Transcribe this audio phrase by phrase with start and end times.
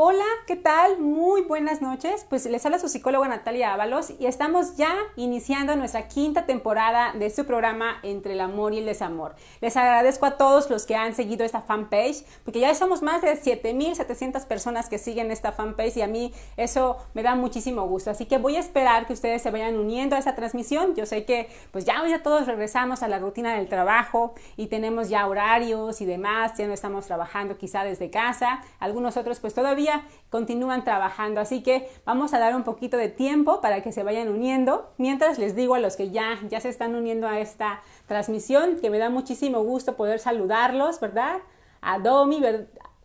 [0.00, 1.00] Hola, ¿qué tal?
[1.00, 2.24] Muy buenas noches.
[2.30, 7.28] Pues les habla su psicóloga Natalia Ábalos y estamos ya iniciando nuestra quinta temporada de
[7.30, 9.34] su programa Entre el amor y el desamor.
[9.60, 13.42] Les agradezco a todos los que han seguido esta fanpage, porque ya somos más de
[13.42, 18.12] 7.700 personas que siguen esta fanpage y a mí eso me da muchísimo gusto.
[18.12, 20.94] Así que voy a esperar que ustedes se vayan uniendo a esta transmisión.
[20.94, 24.68] Yo sé que pues ya hoy ya todos regresamos a la rutina del trabajo y
[24.68, 28.62] tenemos ya horarios y demás, ya no estamos trabajando quizá desde casa.
[28.78, 29.87] Algunos otros pues todavía
[30.30, 31.40] continúan trabajando.
[31.40, 34.90] Así que vamos a dar un poquito de tiempo para que se vayan uniendo.
[34.98, 38.90] Mientras les digo a los que ya, ya se están uniendo a esta transmisión, que
[38.90, 41.38] me da muchísimo gusto poder saludarlos, ¿verdad?
[41.80, 42.42] A Domi,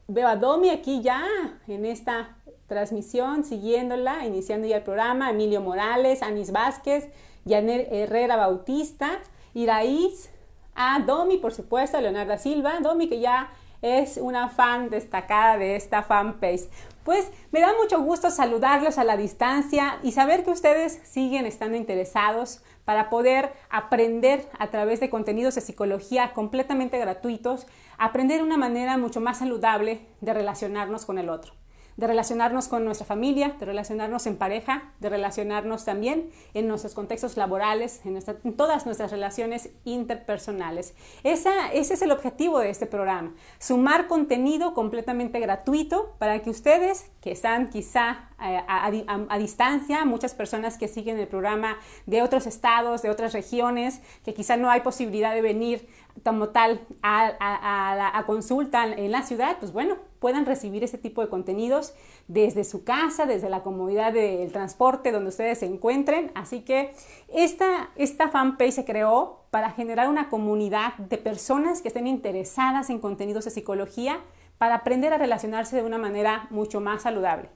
[0.07, 1.25] veo a Domi aquí ya
[1.67, 2.35] en esta
[2.67, 7.09] transmisión, siguiéndola, iniciando ya el programa, Emilio Morales, Anis Vázquez,
[7.47, 9.19] Janet Herrera Bautista,
[9.53, 10.29] Iraíz,
[10.75, 13.51] a Domi, por supuesto, a Leonardo Silva, Domi que ya
[13.83, 16.69] es una fan destacada de esta fanpage.
[17.03, 21.77] Pues me da mucho gusto saludarlos a la distancia y saber que ustedes siguen estando
[21.77, 27.67] interesados para poder aprender a través de contenidos de psicología completamente gratuitos,
[27.97, 31.53] aprender una manera mucho más saludable de relacionarnos con el otro
[31.97, 37.37] de relacionarnos con nuestra familia, de relacionarnos en pareja, de relacionarnos también en nuestros contextos
[37.37, 40.93] laborales, en, todas nuestras relaciones interpersonales.
[41.23, 47.11] Esa, ese es el objetivo de este programa, sumar contenido completamente gratuito para que ustedes
[47.21, 53.01] que están quizá eh, a, distancia, muchas personas que siguen el programa de otros estados,
[53.01, 55.87] de otras regiones, que quizá no hay posibilidad de venir
[56.23, 61.27] como tal a, a consulta en la ciudad, pues bueno, puedan recibir este tipo de
[61.27, 61.93] contenidos
[62.29, 66.31] desde su casa, desde la comodidad del transporte donde ustedes se encuentren.
[66.33, 66.93] Así que
[67.27, 72.99] esta, esta fanpage se creó para generar una comunidad de personas que estén interesadas en
[72.99, 74.21] contenidos de psicología
[74.57, 77.49] para aprender a relacionarse de una manera mucho más saludable.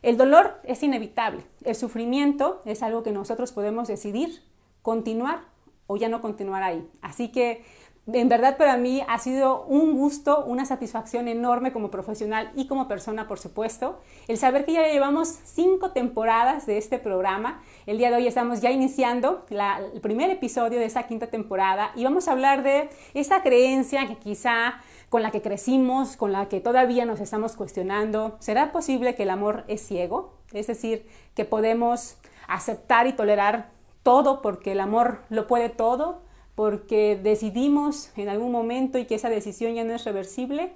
[0.00, 4.44] El dolor es inevitable, el sufrimiento es algo que nosotros podemos decidir
[4.82, 5.40] continuar
[5.88, 6.88] o ya no continuar ahí.
[7.02, 7.64] Así que
[8.12, 12.86] en verdad para mí ha sido un gusto, una satisfacción enorme como profesional y como
[12.86, 13.98] persona, por supuesto,
[14.28, 17.62] el saber que ya llevamos cinco temporadas de este programa.
[17.86, 22.04] El día de hoy estamos ya iniciando el primer episodio de esa quinta temporada y
[22.04, 24.74] vamos a hablar de esa creencia que quizá
[25.08, 28.36] con la que crecimos, con la que todavía nos estamos cuestionando.
[28.38, 30.34] ¿Será posible que el amor es ciego?
[30.52, 33.70] Es decir, que podemos aceptar y tolerar
[34.02, 36.20] todo porque el amor lo puede todo
[36.54, 40.72] porque decidimos en algún momento y que esa decisión ya no es reversible,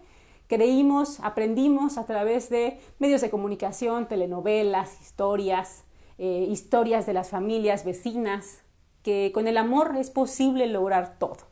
[0.47, 5.85] creímos, aprendimos a través de medios de comunicación, telenovelas, historias,
[6.19, 8.63] eh, historias de las familias vecinas,
[9.03, 11.48] que con el amor es posible lograr todo.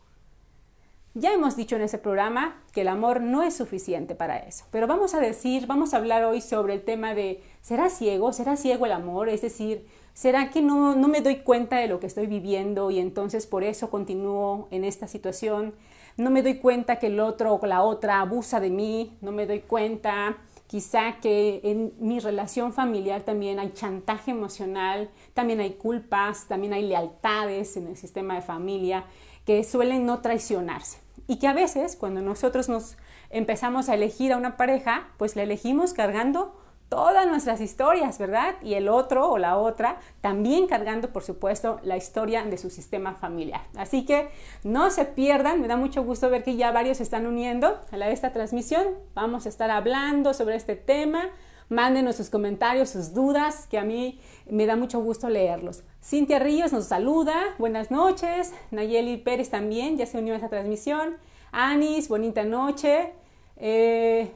[1.18, 4.86] Ya hemos dicho en ese programa que el amor no es suficiente para eso, pero
[4.86, 8.34] vamos a decir, vamos a hablar hoy sobre el tema de ¿será ciego?
[8.34, 9.30] ¿Será ciego el amor?
[9.30, 13.46] Es decir, ¿Será que no, me doy cuenta de lo que estoy viviendo y entonces
[13.46, 15.74] por eso continúo en esta situación?
[16.18, 19.46] No me doy cuenta que el otro o la otra abusa de mí, no me
[19.46, 26.46] doy cuenta quizá que en mi relación familiar también hay chantaje emocional, también hay culpas,
[26.48, 29.04] también hay lealtades en el sistema de familia
[29.44, 31.05] que suelen no traicionarse.
[31.26, 32.96] Y que a veces cuando nosotros nos
[33.30, 36.54] empezamos a elegir a una pareja, pues la elegimos cargando
[36.88, 38.54] todas nuestras historias, ¿verdad?
[38.62, 43.14] Y el otro o la otra también cargando, por supuesto, la historia de su sistema
[43.14, 43.62] familiar.
[43.76, 44.28] Así que
[44.62, 47.96] no se pierdan, me da mucho gusto ver que ya varios se están uniendo a
[47.96, 48.84] la, esta transmisión.
[49.14, 51.30] Vamos a estar hablando sobre este tema.
[51.68, 55.82] Mándenos sus comentarios, sus dudas, que a mí me da mucho gusto leerlos.
[56.02, 58.52] Cintia Ríos nos saluda, buenas noches.
[58.70, 61.16] Nayeli Pérez también, ya se unió a esta transmisión.
[61.50, 63.12] Anis, bonita noche.
[63.56, 64.30] Eh,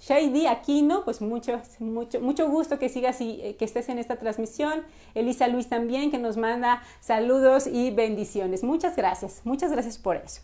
[0.00, 4.16] Shady Aquino, pues mucho, mucho, mucho gusto que sigas y eh, que estés en esta
[4.16, 4.84] transmisión.
[5.14, 8.62] Elisa Luis también, que nos manda saludos y bendiciones.
[8.62, 10.42] Muchas gracias, muchas gracias por eso.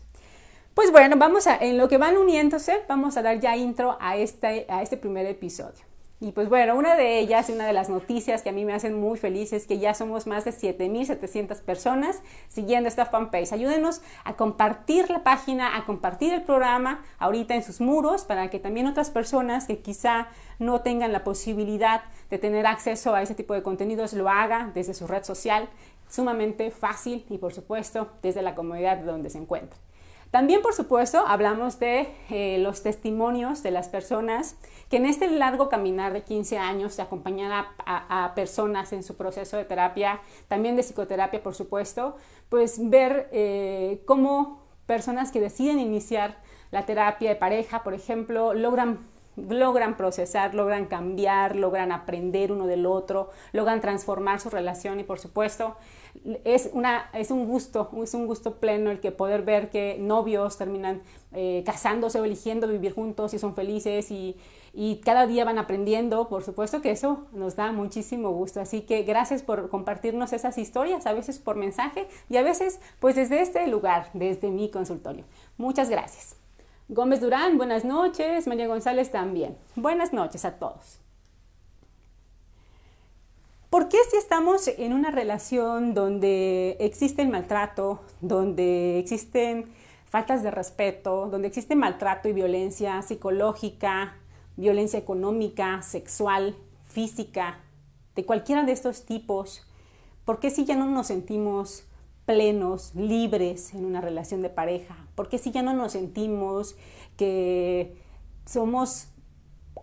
[0.73, 4.17] Pues bueno, vamos a, en lo que van uniéndose, vamos a dar ya intro a
[4.17, 5.90] este, a este primer episodio.
[6.23, 8.73] Y pues bueno, una de ellas y una de las noticias que a mí me
[8.73, 13.51] hacen muy feliz es que ya somos más de 7.700 personas siguiendo esta fanpage.
[13.51, 18.59] Ayúdenos a compartir la página, a compartir el programa ahorita en sus muros para que
[18.59, 20.27] también otras personas que quizá
[20.59, 24.93] no tengan la posibilidad de tener acceso a ese tipo de contenidos lo hagan desde
[24.93, 25.69] su red social.
[26.07, 29.90] Sumamente fácil y por supuesto desde la comodidad de donde se encuentren.
[30.31, 34.55] También, por supuesto, hablamos de eh, los testimonios de las personas
[34.89, 39.57] que en este largo caminar de 15 años de acompañar a, personas en su proceso
[39.57, 42.15] de terapia, también de psicoterapia, por supuesto,
[42.47, 46.37] pues ver eh, cómo personas que deciden iniciar
[46.71, 52.85] la terapia de pareja, por ejemplo, logran logran procesar, logran cambiar, logran aprender uno del
[52.85, 55.75] otro, logran transformar su relación y por supuesto
[56.43, 60.57] es, una, es un gusto, es un gusto pleno el que poder ver que novios
[60.57, 61.01] terminan
[61.31, 64.35] eh, casándose o eligiendo vivir juntos y son felices y,
[64.73, 68.59] y cada día van aprendiendo, por supuesto que eso nos da muchísimo gusto.
[68.59, 73.15] Así que gracias por compartirnos esas historias, a veces por mensaje y a veces pues
[73.15, 75.23] desde este lugar, desde mi consultorio.
[75.57, 76.40] Muchas gracias.
[76.93, 78.47] Gómez Durán, buenas noches.
[78.47, 79.57] María González también.
[79.77, 80.99] Buenas noches a todos.
[83.69, 89.71] ¿Por qué si estamos en una relación donde existe el maltrato, donde existen
[90.03, 94.17] faltas de respeto, donde existe maltrato y violencia psicológica,
[94.57, 97.59] violencia económica, sexual, física,
[98.15, 99.65] de cualquiera de estos tipos,
[100.25, 101.85] ¿por qué si ya no nos sentimos
[102.31, 104.95] plenos, libres en una relación de pareja?
[105.15, 106.77] Porque si ya no nos sentimos
[107.17, 107.97] que
[108.45, 109.09] somos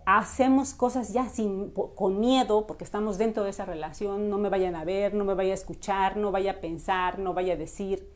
[0.05, 4.75] hacemos cosas ya sin, con miedo porque estamos dentro de esa relación, no me vayan
[4.75, 8.11] a ver, no me vaya a escuchar, no vaya a pensar, no vaya a decir.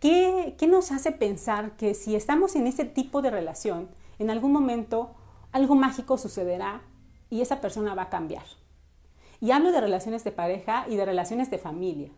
[0.00, 4.52] ¿Qué, ¿Qué nos hace pensar que si estamos en ese tipo de relación, en algún
[4.52, 5.14] momento
[5.52, 6.80] algo mágico sucederá
[7.28, 8.44] y esa persona va a cambiar?
[9.40, 12.10] Y hablo de relaciones de pareja y de relaciones de familia.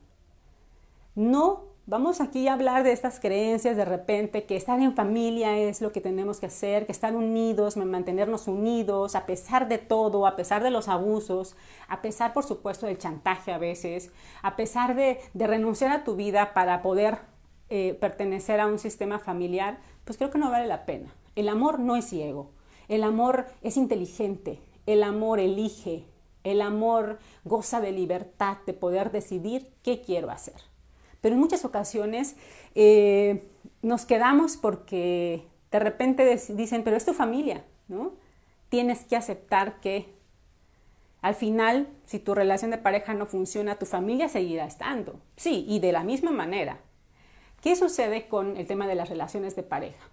[1.17, 5.81] No vamos aquí a hablar de estas creencias de repente, que estar en familia es
[5.81, 10.37] lo que tenemos que hacer, que estar unidos, mantenernos unidos, a pesar de todo, a
[10.37, 11.57] pesar de los abusos,
[11.89, 16.53] a pesar, por supuesto, del chantaje a veces, a pesar de, renunciar a tu vida
[16.53, 17.21] para poder
[17.71, 21.15] eh, pertenecer a un sistema familiar, pues creo que no vale la pena.
[21.35, 22.51] El amor no es ciego,
[22.89, 26.05] el amor es inteligente, el amor elige,
[26.45, 30.76] el amor goza de libertad de poder decidir qué quiero hacer.
[31.27, 32.37] Pero en muchas ocasiones
[32.77, 33.49] eh,
[33.83, 38.13] nos quedamos porque de repente dicen, pero es tu familia, ¿no?
[38.69, 40.15] Tienes que aceptar que
[41.23, 45.19] al final, si tu relación de pareja no funciona, tu familia seguirá estando.
[45.35, 46.79] Sí, y de la misma manera.
[47.61, 50.09] ¿Qué sucede con el tema de las relaciones de pareja?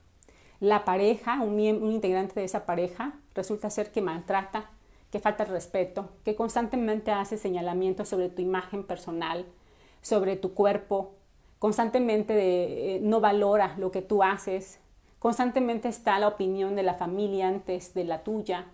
[0.60, 4.72] La pareja, un, integrante de esa pareja, resulta ser que maltrata,
[5.12, 9.46] que falta el respeto, que constantemente hace señalamientos sobre tu imagen personal,
[10.04, 11.16] sobre tu cuerpo,
[11.58, 12.36] constantemente
[12.98, 14.80] eh, no valora lo que tú haces,
[15.18, 18.68] constantemente está la opinión de la familia antes de la tuya,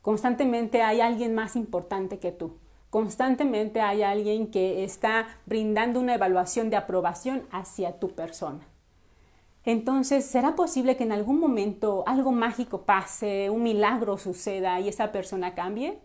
[0.00, 2.56] constantemente hay alguien más importante que tú,
[2.88, 8.66] constantemente hay alguien que está brindando una evaluación de aprobación hacia tu persona.
[9.64, 15.12] Entonces, ¿será posible que en algún momento algo mágico pase, un milagro suceda y esa
[15.12, 15.98] persona cambie?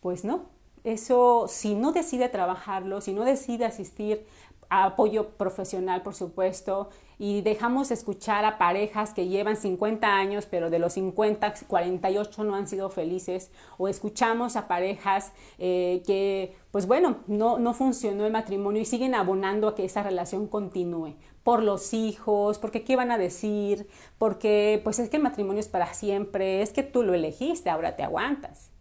[0.00, 0.51] Pues no,
[0.84, 4.26] eso, si no decide trabajarlo, si no decide asistir
[4.68, 6.88] a apoyo profesional, por supuesto,
[7.18, 12.54] y dejamos escuchar a parejas que llevan 50 años, pero de los 50, 48 no
[12.54, 18.32] han sido felices, o escuchamos a parejas eh, que, pues bueno, no, no funcionó el
[18.32, 23.10] matrimonio y siguen abonando a que esa relación continúe por los hijos, porque qué van
[23.10, 23.86] a decir,
[24.18, 27.94] porque pues es que el matrimonio es para siempre, es que tú lo elegiste, ahora
[27.94, 28.71] te aguantas.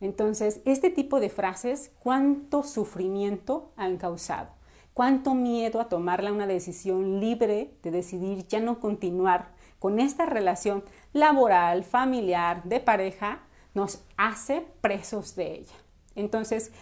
[0.00, 4.50] Entonces, este tipo de frases, ¿cuánto sufrimiento han causado?
[4.94, 10.84] ¿Cuánto miedo a tomarla una decisión libre de decidir ya no continuar con esta relación
[11.12, 13.42] laboral, familiar, de pareja,
[13.74, 15.74] nos hace presos de ella?
[16.14, 16.72] Entonces,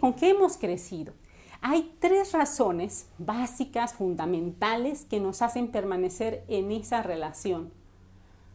[0.00, 1.12] con qué hemos crecido?
[1.60, 7.72] Hay tres razones básicas, fundamentales, que nos hacen permanecer en esa relación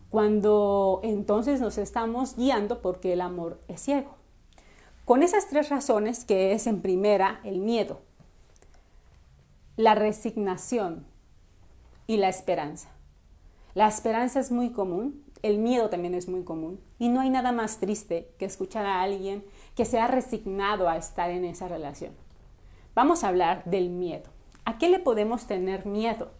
[0.09, 4.15] cuando entonces nos estamos guiando porque el amor es ciego.
[5.05, 7.99] Con esas tres razones, que es en primera el miedo,
[9.75, 11.05] la resignación
[12.05, 12.89] y la esperanza.
[13.75, 17.51] La esperanza es muy común, el miedo también es muy común y no hay nada
[17.51, 19.43] más triste que escuchar a alguien
[19.75, 22.11] que se ha resignado a estar en esa relación.
[22.93, 24.29] Vamos a hablar del miedo.
[24.65, 26.31] ¿A qué le podemos tener miedo?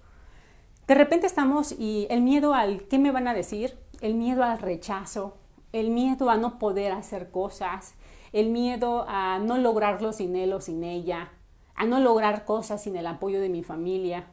[0.90, 4.58] De repente estamos y el miedo al qué me van a decir, el miedo al
[4.58, 5.38] rechazo,
[5.72, 7.94] el miedo a no poder hacer cosas,
[8.34, 11.32] el miedo a no lograrlo sin él o sin ella,
[11.76, 14.32] a no lograr cosas sin el apoyo de mi familia,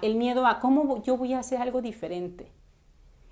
[0.00, 2.52] el miedo a cómo yo voy a hacer algo diferente.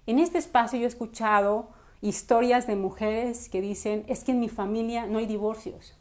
[0.07, 1.69] En este espacio yo he escuchado
[2.01, 5.95] historias de mujeres que dicen, es que en mi familia no hay divorcios.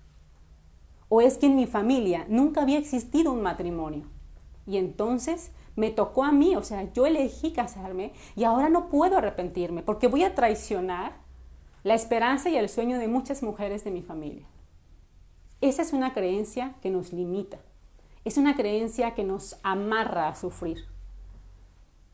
[1.08, 4.08] O es que en mi familia nunca había existido un matrimonio.
[4.66, 9.18] Y entonces me tocó a mí, o sea, yo elegí casarme y ahora no puedo
[9.18, 11.14] arrepentirme porque voy a traicionar
[11.84, 14.46] la esperanza y el sueño de muchas mujeres de mi familia.
[15.62, 17.58] Esa es una creencia que nos limita,
[18.24, 20.86] es una creencia que nos amarra a sufrir,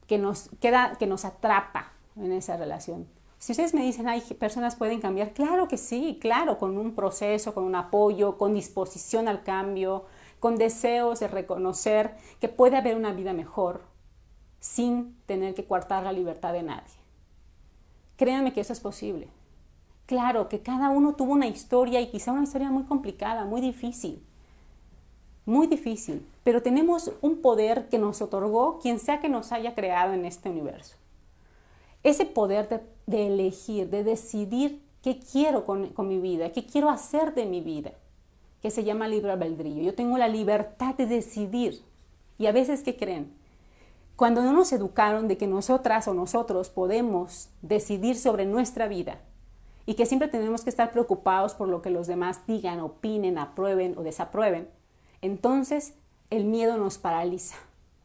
[0.08, 3.08] que nos queda, que nos atrapa en esa relación.
[3.38, 7.56] Si ustedes me dicen, hay personas pueden cambiar, claro que sí, claro, con un proceso,
[7.56, 10.06] con un apoyo, con disposición al cambio,
[10.42, 13.84] con deseos de reconocer que puede haber una vida mejor
[14.60, 16.96] sin tener que coartar la libertad de nadie.
[18.18, 19.28] Créanme que eso es posible.
[20.08, 24.26] Claro que cada uno tuvo una historia y quizá una historia muy complicada, muy difícil.
[25.46, 26.28] Muy difícil.
[26.44, 30.50] Pero tenemos un poder que nos otorgó quien sea que nos haya creado en este
[30.50, 30.96] universo.
[32.02, 37.36] Ese poder de, elegir, de decidir qué quiero con, con mi vida, qué quiero hacer
[37.36, 37.92] de mi vida,
[38.62, 39.84] que se llama libre albedrío.
[39.84, 41.82] Yo tengo la libertad de decidir.
[42.38, 43.34] Y a veces, ¿qué creen?
[44.16, 49.20] Cuando no nos educaron de que nosotras o nosotros podemos decidir sobre nuestra vida,
[49.86, 53.98] y que siempre tenemos que estar preocupados por lo que los demás digan, opinen, aprueben
[53.98, 54.70] o desaprueben,
[55.22, 55.96] entonces
[56.30, 57.58] el miedo nos paraliza.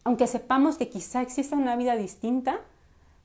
[0.04, 2.60] Aunque sepamos que quizá exista una vida distinta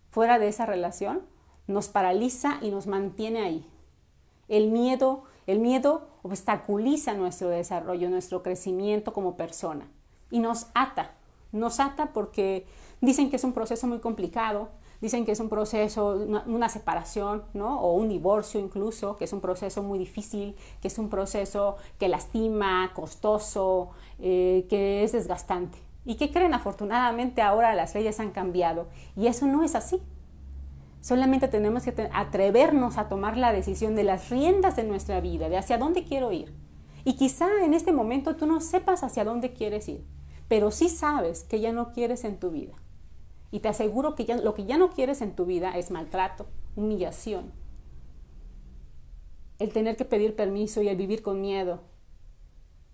[0.09, 1.21] fuera de esa relación,
[1.67, 3.67] nos paraliza y nos mantiene ahí.
[4.47, 9.87] El miedo, el miedo obstaculiza nuestro desarrollo, nuestro crecimiento como persona
[10.29, 11.11] y nos ata.
[11.51, 12.65] Nos ata porque
[13.01, 14.69] dicen que es un proceso muy complicado,
[15.01, 17.81] Dicen que es un proceso, una, separación, ¿no?
[17.81, 22.07] O un divorcio incluso, que es un proceso muy difícil, que es un proceso que
[22.07, 25.79] lastima, costoso, eh, que es desgastante.
[26.05, 26.53] ¿Y qué creen?
[26.53, 29.99] Afortunadamente ahora las leyes han cambiado y eso no es así.
[31.01, 35.58] Solamente tenemos que atrevernos a tomar la decisión de las riendas de nuestra vida, de
[35.58, 36.53] hacia dónde quiero ir.
[37.03, 40.05] Y quizá en este momento tú no sepas hacia dónde quieres ir,
[40.48, 42.75] pero sí sabes que ya no quieres en tu vida.
[43.50, 47.51] Y te aseguro que lo que ya no quieres en tu vida es maltrato, humillación,
[49.58, 51.81] el tener que pedir permiso y el vivir con miedo,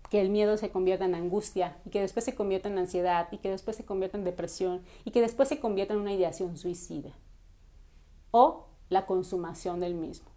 [0.08, 3.38] que el miedo se convierta en angustia y que después se convierta en ansiedad y
[3.38, 7.14] que después se convierta en depresión y que después se convierta en una ideación suicida
[8.30, 10.28] o la consumación del mismo.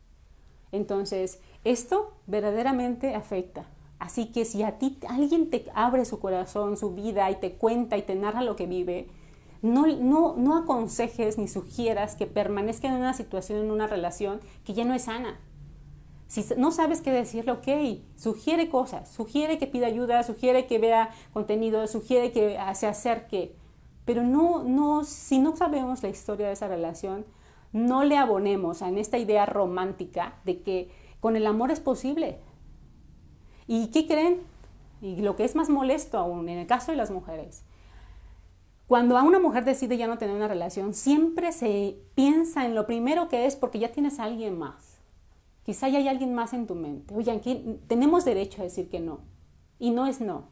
[0.72, 3.66] Entonces, esto verdaderamente afecta.
[4.00, 7.98] Así que si a ti alguien te abre su corazón, su vida y te cuenta
[7.98, 9.08] y te narra lo que vive,
[9.62, 14.74] no, no, no aconsejes ni sugieras que permanezca en una situación, en una relación que
[14.74, 15.40] ya no es sana.
[16.28, 17.68] Si no sabes qué decirle, ok,
[18.16, 23.54] sugiere cosas, sugiere que pida ayuda, sugiere que vea contenido, sugiere que se acerque,
[24.06, 27.26] pero no, no, si no sabemos la historia de esa relación,
[27.74, 32.40] no le abonemos en esta idea romántica de que con el amor es posible.
[33.68, 34.42] ¿Y qué creen?
[35.02, 37.64] Y lo que es más molesto aún, en el caso de las mujeres,
[38.88, 42.86] cuando a una mujer decide ya no tener una relación, siempre se piensa en lo
[42.86, 45.00] primero que es porque ya tienes a alguien más.
[45.64, 47.16] Quizá ya hay alguien más en tu mente.
[47.16, 49.20] Oye, aquí tenemos derecho a decir que no.
[49.80, 50.50] Y no es no.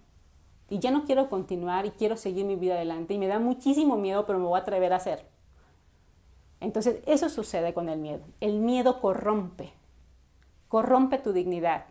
[0.69, 3.13] Y ya no quiero continuar y quiero seguir mi vida adelante.
[3.13, 5.25] Y me da muchísimo miedo, pero me voy a atrever a hacer.
[6.61, 8.23] Entonces, eso sucede con el miedo.
[8.39, 9.71] El miedo corrompe.
[10.67, 11.85] Corrompe tu dignidad.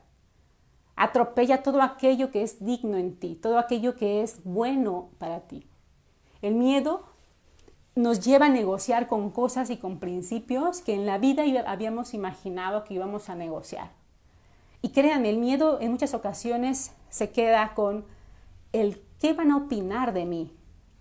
[0.97, 5.67] Atropella todo aquello que es digno en ti, todo aquello que es bueno para ti.
[6.43, 7.05] El miedo
[7.95, 12.85] nos lleva a negociar con cosas y con principios que en la vida habíamos imaginado
[12.85, 13.91] que íbamos a negociar.
[14.83, 18.05] Y crean, el miedo en muchas ocasiones se queda con
[18.73, 20.53] el qué van a opinar de mí,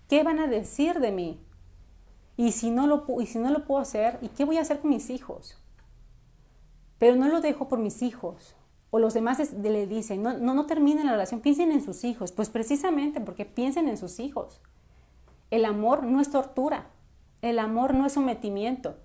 [0.08, 1.40] qué van a decir de mí,
[2.38, 4.80] y si no lo, y si no lo puedo hacer, ¿y qué voy a hacer
[4.80, 5.58] con mis hijos?
[7.00, 8.56] Pero no lo dejo por mis hijos.
[8.92, 12.32] O los demás le dicen, no, no, no terminen la relación, piensen en sus hijos.
[12.32, 14.62] Pues precisamente porque piensen en sus hijos.
[15.50, 16.92] El amor no es tortura,
[17.42, 18.98] el amor no es sometimiento,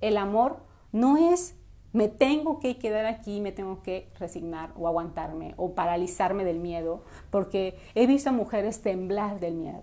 [0.00, 0.58] el amor
[0.92, 1.54] no es
[1.92, 7.02] me tengo que quedar aquí, me tengo que resignar o aguantarme o paralizarme del miedo,
[7.30, 9.82] porque he visto a mujeres temblar del miedo.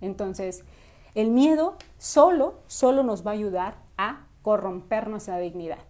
[0.00, 0.64] Entonces,
[1.20, 5.80] el miedo solo, solo nos va a ayudar a corromper nuestra dignidad.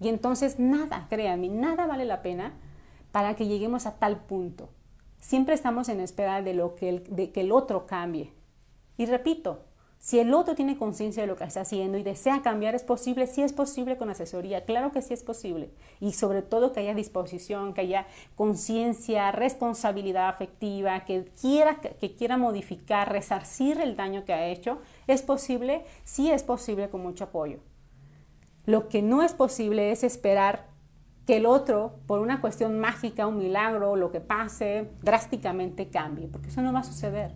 [0.00, 2.54] Y entonces nada, créanme, nada vale la pena
[3.12, 4.70] para que lleguemos a tal punto.
[5.18, 8.32] Siempre estamos en espera de, lo que el, de que el otro cambie.
[8.96, 9.66] Y repito,
[9.98, 13.26] si el otro tiene conciencia de lo que está haciendo y desea cambiar, es posible,
[13.26, 15.70] sí es posible con asesoría, claro que sí es posible.
[16.00, 22.36] Y sobre todo que haya disposición, que haya conciencia, responsabilidad afectiva, que quiera, que quiera
[22.36, 24.78] modificar, resarcir el daño que ha hecho,
[25.08, 27.58] es posible, sí es posible con mucho apoyo.
[28.66, 30.68] Lo que no es posible es esperar
[31.26, 36.48] que el otro, por una cuestión mágica, un milagro, lo que pase, drásticamente cambie, porque
[36.48, 37.32] eso no va a suceder.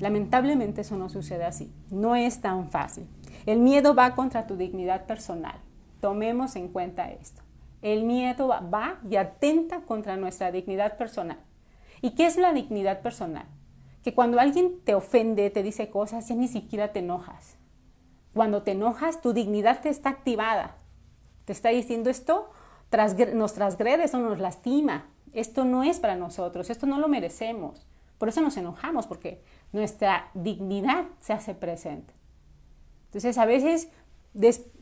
[0.00, 3.06] Lamentablemente eso no sucede así, no es tan fácil.
[3.46, 5.56] El miedo va contra tu dignidad personal.
[6.00, 7.42] Tomemos en cuenta esto.
[7.82, 11.38] El miedo va y atenta contra nuestra dignidad personal.
[12.00, 13.46] ¿Y qué es la dignidad personal?
[14.04, 17.56] que cuando alguien te ofende, te dice cosas, ya ni siquiera te enojas.
[18.34, 20.76] Cuando te enojas, tu dignidad te está activada.
[21.46, 22.50] Te está diciendo esto
[23.32, 25.06] nos transgrede, eso nos lastima.
[25.32, 27.86] Esto no es para nosotros, esto no lo merecemos.
[28.18, 29.42] Por eso nos enojamos, porque
[29.74, 32.14] nuestra dignidad se hace presente.
[33.06, 33.88] Entonces, a veces,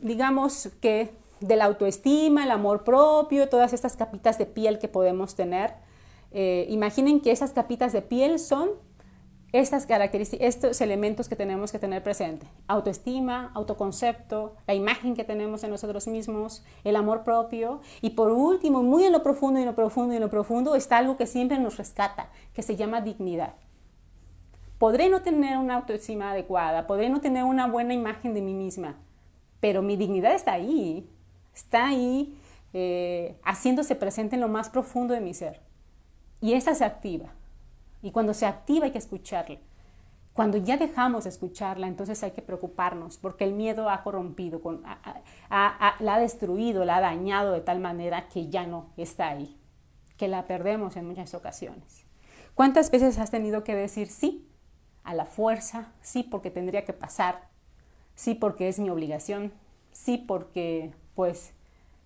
[0.01, 5.35] digamos que de la autoestima, el amor propio, todas estas capitas de piel que podemos
[5.35, 5.73] tener,
[6.31, 8.69] eh, imaginen que esas capitas de piel son
[9.51, 12.47] estas características, estos elementos que tenemos que tener presente.
[12.67, 17.81] Autoestima, autoconcepto, la imagen que tenemos en nosotros mismos, el amor propio.
[18.01, 20.75] Y por último, muy en lo profundo y en lo profundo y en lo profundo,
[20.75, 23.53] está algo que siempre nos rescata, que se llama dignidad.
[24.83, 28.97] Podré no tener una autoestima adecuada, podré no tener una buena imagen de mí misma,
[29.61, 31.09] pero mi dignidad está ahí,
[31.55, 32.37] está ahí
[32.73, 35.61] eh, haciéndose presente en lo más profundo de mi ser.
[36.41, 37.27] Y esa se activa.
[38.01, 39.59] Y cuando se activa hay que escucharla.
[40.33, 44.61] Cuando ya dejamos de escucharla, entonces hay que preocuparnos, porque el miedo ha corrompido,
[45.49, 49.57] la ha destruido, la ha dañado de tal manera que ya no está ahí,
[50.17, 52.03] que la perdemos en muchas ocasiones.
[52.53, 54.42] ¿Cuántas veces has tenido que decir sí
[55.03, 55.91] a la fuerza?
[56.01, 57.49] Sí porque tendría que pasar,
[58.15, 59.53] sí porque es mi obligación,
[59.91, 61.53] sí porque pues,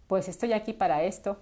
[0.07, 1.37] pues estoy aquí para esto.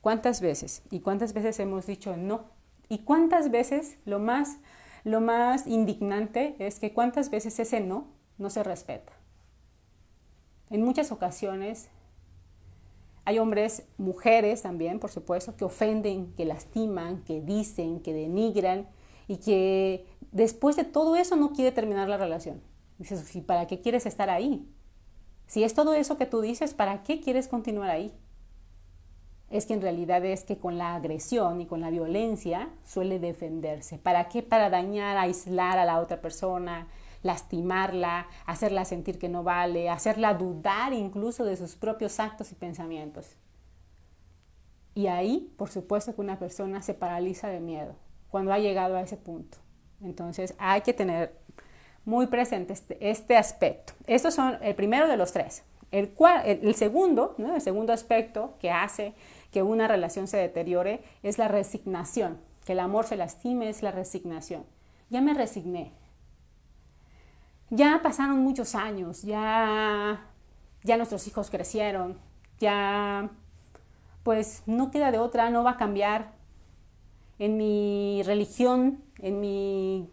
[0.00, 0.82] ¿Cuántas veces?
[0.90, 2.50] ¿Y cuántas veces hemos dicho no
[2.92, 4.58] ¿Y cuántas veces lo más,
[5.02, 8.04] lo más indignante es que cuántas veces ese no
[8.36, 9.14] no se respeta?
[10.68, 11.88] En muchas ocasiones
[13.24, 18.86] hay hombres, mujeres también, por supuesto, que ofenden, que lastiman, que dicen, que denigran
[19.32, 22.60] y que después de todo eso no quiere terminar la relación.
[22.98, 24.68] Dices, ¿y para qué quieres estar ahí?
[25.46, 28.12] Si es todo eso que tú dices, ¿para qué quieres continuar ahí?
[29.48, 33.98] es que en realidad es que con la agresión y con la violencia suele defenderse.
[33.98, 34.42] ¿Para qué?
[34.42, 36.88] Para dañar, aislar a la otra persona,
[37.22, 43.36] lastimarla, hacerla sentir que no vale, hacerla dudar incluso de sus propios actos y pensamientos.
[44.94, 47.94] Y ahí, por supuesto que una persona se paraliza de miedo
[48.32, 49.58] cuando ha llegado a ese punto.
[50.00, 51.38] Entonces hay que tener
[52.06, 53.92] muy presente este, este aspecto.
[54.06, 55.62] Estos son el primero de los tres.
[55.90, 56.14] El,
[56.44, 59.12] el, segundo, el segundo aspecto que hace
[59.50, 63.90] que una relación se deteriore es la resignación, que el amor se lastime es la
[63.90, 64.64] resignación.
[65.10, 65.92] Ya me resigné.
[67.68, 70.26] Ya pasaron muchos años, ya,
[70.82, 72.18] ya nuestros hijos crecieron,
[72.58, 73.28] ya
[74.22, 76.32] pues no queda de otra, no va a cambiar.
[77.42, 80.08] En mi religión, en mi,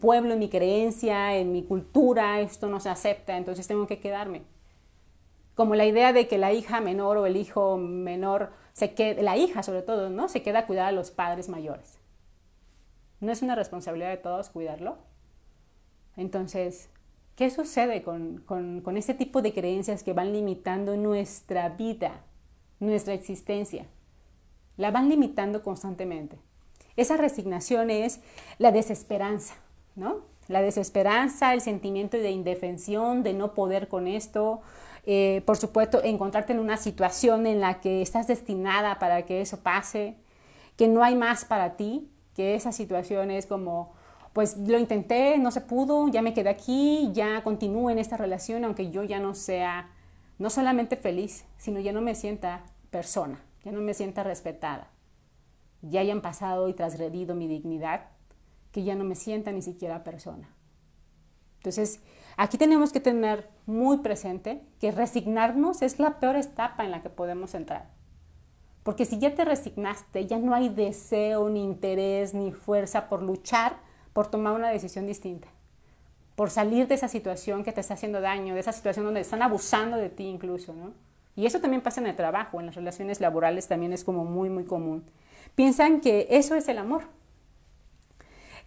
[0.00, 4.42] pueblo, en mi creencia, en mi cultura, esto no se acepta, entonces tengo que quedarme
[5.56, 9.36] como la idea de que la hija menor o el hijo menor se quede, la
[9.36, 10.28] hija sobre todo, ¿no?
[10.28, 11.98] Se queda a cuidar a los padres mayores.
[13.18, 14.98] ¿No es una responsabilidad de todos cuidarlo?
[16.16, 16.90] Entonces,
[17.34, 22.22] ¿qué sucede con, con, con este tipo de creencias que van limitando nuestra vida,
[22.78, 23.86] nuestra existencia?
[24.76, 26.38] La van limitando constantemente.
[26.98, 28.18] Esa resignación es
[28.58, 29.54] la desesperanza,
[29.94, 30.16] ¿no?
[30.48, 34.62] La desesperanza, el sentimiento de indefensión, de no poder con esto,
[35.06, 39.60] eh, por supuesto, encontrarte en una situación en la que estás destinada para que eso
[39.60, 40.16] pase,
[40.76, 43.92] que no hay más para ti, que esa situación es como,
[44.32, 48.64] pues lo intenté, no se pudo, ya me quedé aquí, ya continúo en esta relación,
[48.64, 49.88] aunque yo ya no sea
[50.38, 54.88] no solamente feliz, sino ya no me sienta persona, ya no me sienta respetada,
[55.82, 58.08] ya hayan pasado y transgredido mi dignidad,
[58.72, 60.54] que ya no me sienta ni siquiera persona.
[61.58, 62.00] Entonces,
[62.38, 67.10] Aquí tenemos que tener muy presente que resignarnos es la peor etapa en la que
[67.10, 67.90] podemos entrar.
[68.84, 73.80] Porque si ya te resignaste, ya no hay deseo, ni interés, ni fuerza por luchar,
[74.12, 75.48] por tomar una decisión distinta,
[76.36, 79.42] por salir de esa situación que te está haciendo daño, de esa situación donde están
[79.42, 80.92] abusando de ti incluso, ¿no?
[81.38, 84.50] Y eso también pasa en el trabajo, en las relaciones laborales también es como muy,
[84.50, 85.04] muy común.
[85.54, 87.04] Piensan que eso es el amor,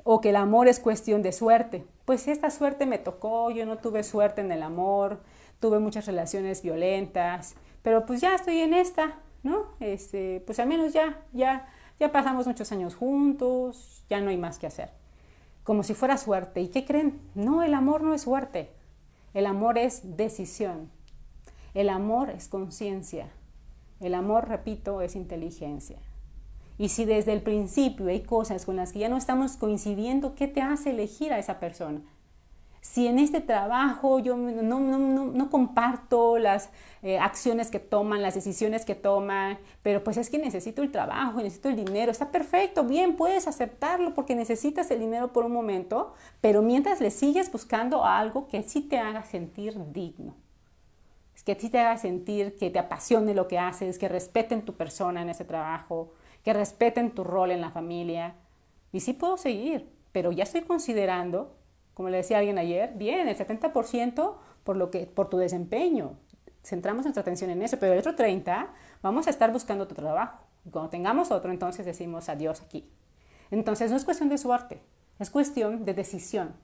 [0.06, 1.86] o que el amor es cuestión de suerte.
[2.06, 5.20] Pues esta suerte me tocó, yo no tuve suerte en el amor,
[5.60, 9.66] tuve muchas relaciones violentas, pero pues ya estoy en esta, ¿no?
[9.82, 11.68] Este, pues al menos ya, ya,
[12.00, 14.92] ya pasamos muchos años juntos, ya no hay más que hacer.
[15.66, 16.62] Como si fuera suerte.
[16.62, 17.20] ¿Y qué creen?
[17.36, 18.72] No, el amor no es suerte.
[19.34, 20.90] El amor es decisión.
[21.74, 23.30] El amor es conciencia.
[24.02, 25.98] El amor, repito, es inteligencia.
[26.78, 30.48] Y si desde el principio hay cosas con las que ya no estamos coincidiendo, ¿qué
[30.48, 32.02] te hace elegir a esa persona?
[32.82, 36.72] Si en este trabajo yo no, comparto las
[37.04, 41.38] eh, acciones que toman, las decisiones que toman, pero pues es que necesito el trabajo,
[41.38, 46.16] necesito el dinero, está perfecto, bien, puedes aceptarlo porque necesitas el dinero por un momento,
[46.42, 50.41] pero mientras le sigues buscando algo que sí te haga sentir digno
[51.44, 55.22] que sí te haga sentir que te apasione lo que haces, que respeten tu persona
[55.22, 58.36] en ese trabajo, que respeten tu rol en la familia.
[58.92, 61.56] Y sí puedo seguir, pero ya estoy considerando
[61.94, 66.18] como le decía alguien ayer, bien, el 70% por, lo que, por tu desempeño.
[66.64, 68.68] Centramos nuestra atención en eso, pero el otro 30%
[69.02, 70.40] vamos a estar buscando otro trabajo.
[70.66, 72.90] Y cuando tengamos otro, entonces decimos adiós aquí.
[73.50, 74.82] Entonces no es cuestión de suerte,
[75.20, 76.56] es cuestión de decisión.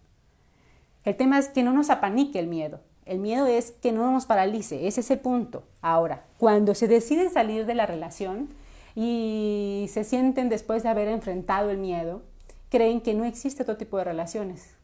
[1.03, 2.79] El tema es que no nos apanique el miedo.
[3.07, 5.63] El miedo es que no nos paralice, ese es el punto.
[5.81, 8.49] Ahora, cuando se deciden salir de la relación
[8.95, 12.21] y se sienten después de haber enfrentado el miedo,
[12.69, 14.75] creen que no existe otro tipo de relaciones,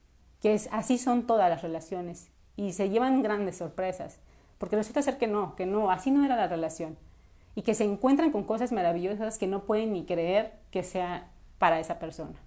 [0.41, 4.19] que así son todas las relaciones y se llevan grandes sorpresas,
[4.57, 6.97] porque resulta ser que no, que no, así no era la relación
[7.55, 11.79] y que se encuentran con cosas maravillosas que no pueden ni creer que sea para
[11.79, 12.39] esa persona.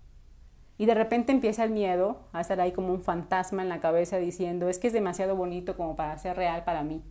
[0.78, 4.18] Y de repente empieza el miedo a estar ahí como un fantasma en la cabeza
[4.18, 7.02] diciendo, es que es demasiado bonito como para ser real para mí.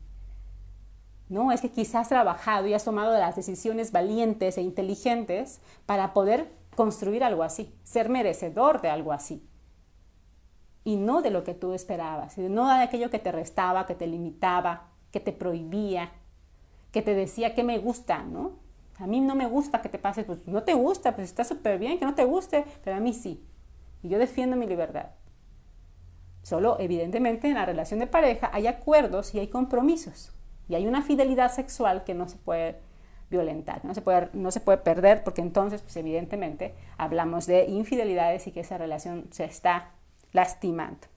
[1.29, 6.13] No, es que quizás has trabajado y has tomado las decisiones valientes e inteligentes para
[6.13, 9.47] poder construir algo así, ser merecedor de algo así
[10.85, 14.05] y no de lo que tú esperabas, no de aquello que te restaba, que te
[14.05, 16.11] limitaba, que te prohibía,
[16.91, 18.59] que te decía que me gusta, ¿no?
[18.99, 21.79] A mí no me gusta que te pase, pues no te gusta, pues está súper
[21.79, 23.43] bien que no te guste, pero a mí sí.
[24.05, 25.07] Y yo defiendo mi libertad.
[26.43, 30.31] Solo, evidentemente, en la relación de pareja hay acuerdos y hay compromisos.
[30.69, 32.75] Y hay una fidelidad sexual que no se puede
[33.31, 38.45] violentar, no se puede, no se puede perder, porque entonces, pues evidentemente, hablamos de infidelidades
[38.45, 39.89] y que esa relación se está
[40.33, 41.07] lastimando.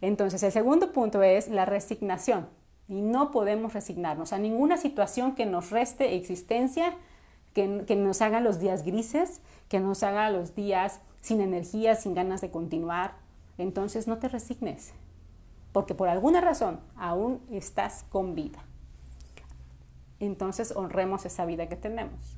[0.00, 2.48] Entonces, el segundo punto es la resignación.
[2.88, 6.94] Y no podemos resignarnos a ninguna situación que nos reste existencia,
[7.52, 12.14] que, que nos haga los días grises, que nos haga los días sin energía, sin
[12.14, 13.14] ganas de continuar.
[13.58, 14.92] Entonces, no te resignes,
[15.72, 18.64] porque por alguna razón aún estás con vida.
[20.20, 22.36] Entonces, honremos esa vida que tenemos.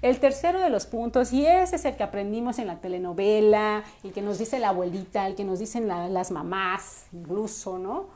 [0.00, 4.12] El tercero de los puntos, y ese es el que aprendimos en la telenovela, el
[4.12, 8.06] que nos dice la abuelita, el que nos dicen las mamás, incluso, ¿no?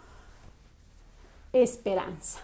[1.52, 2.38] Esperanza.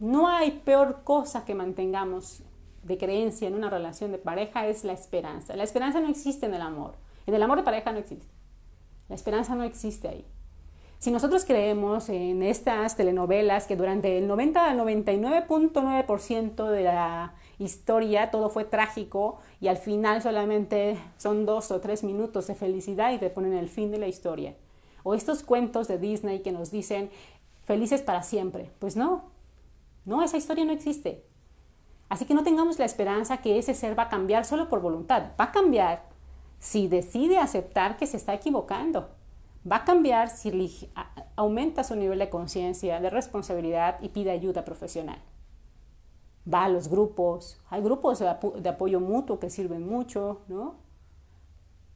[0.00, 2.42] No hay peor cosa que mantengamos
[2.82, 5.56] de creencia en una relación de pareja es la esperanza.
[5.56, 6.94] La esperanza no existe en el amor.
[7.26, 8.26] En el amor de pareja no existe.
[9.08, 10.26] La esperanza no existe ahí.
[11.00, 18.30] Si nosotros creemos en estas telenovelas que durante el 90 al 99.9% de la historia,
[18.30, 23.18] todo fue trágico y al final solamente son dos o tres minutos de felicidad y
[23.18, 24.56] te ponen el fin de la historia.
[25.02, 27.08] O estos cuentos de Disney que nos dicen
[27.64, 28.70] felices para siempre.
[28.78, 29.24] Pues no,
[30.04, 31.24] no, esa historia no existe.
[32.10, 35.30] Así que no tengamos la esperanza que ese ser va a cambiar solo por voluntad.
[35.40, 36.02] Va a cambiar
[36.58, 39.08] si decide aceptar que se está equivocando.
[39.70, 40.90] Va a cambiar si
[41.36, 45.22] aumenta su nivel de conciencia, de responsabilidad y pide ayuda profesional
[46.52, 50.76] va a los grupos, hay grupos de, apoyo mutuo que sirven mucho, ¿no?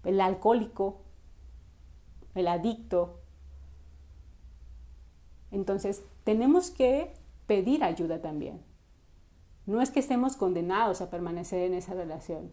[0.05, 1.01] El alcohólico,
[2.35, 3.21] el adicto.
[5.51, 7.15] Entonces, tenemos que
[7.47, 8.61] pedir ayuda también.
[9.67, 12.53] No es que estemos condenados a permanecer en esa relación.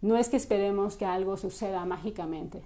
[0.00, 2.62] No es que esperemos que algo suceda mágicamente.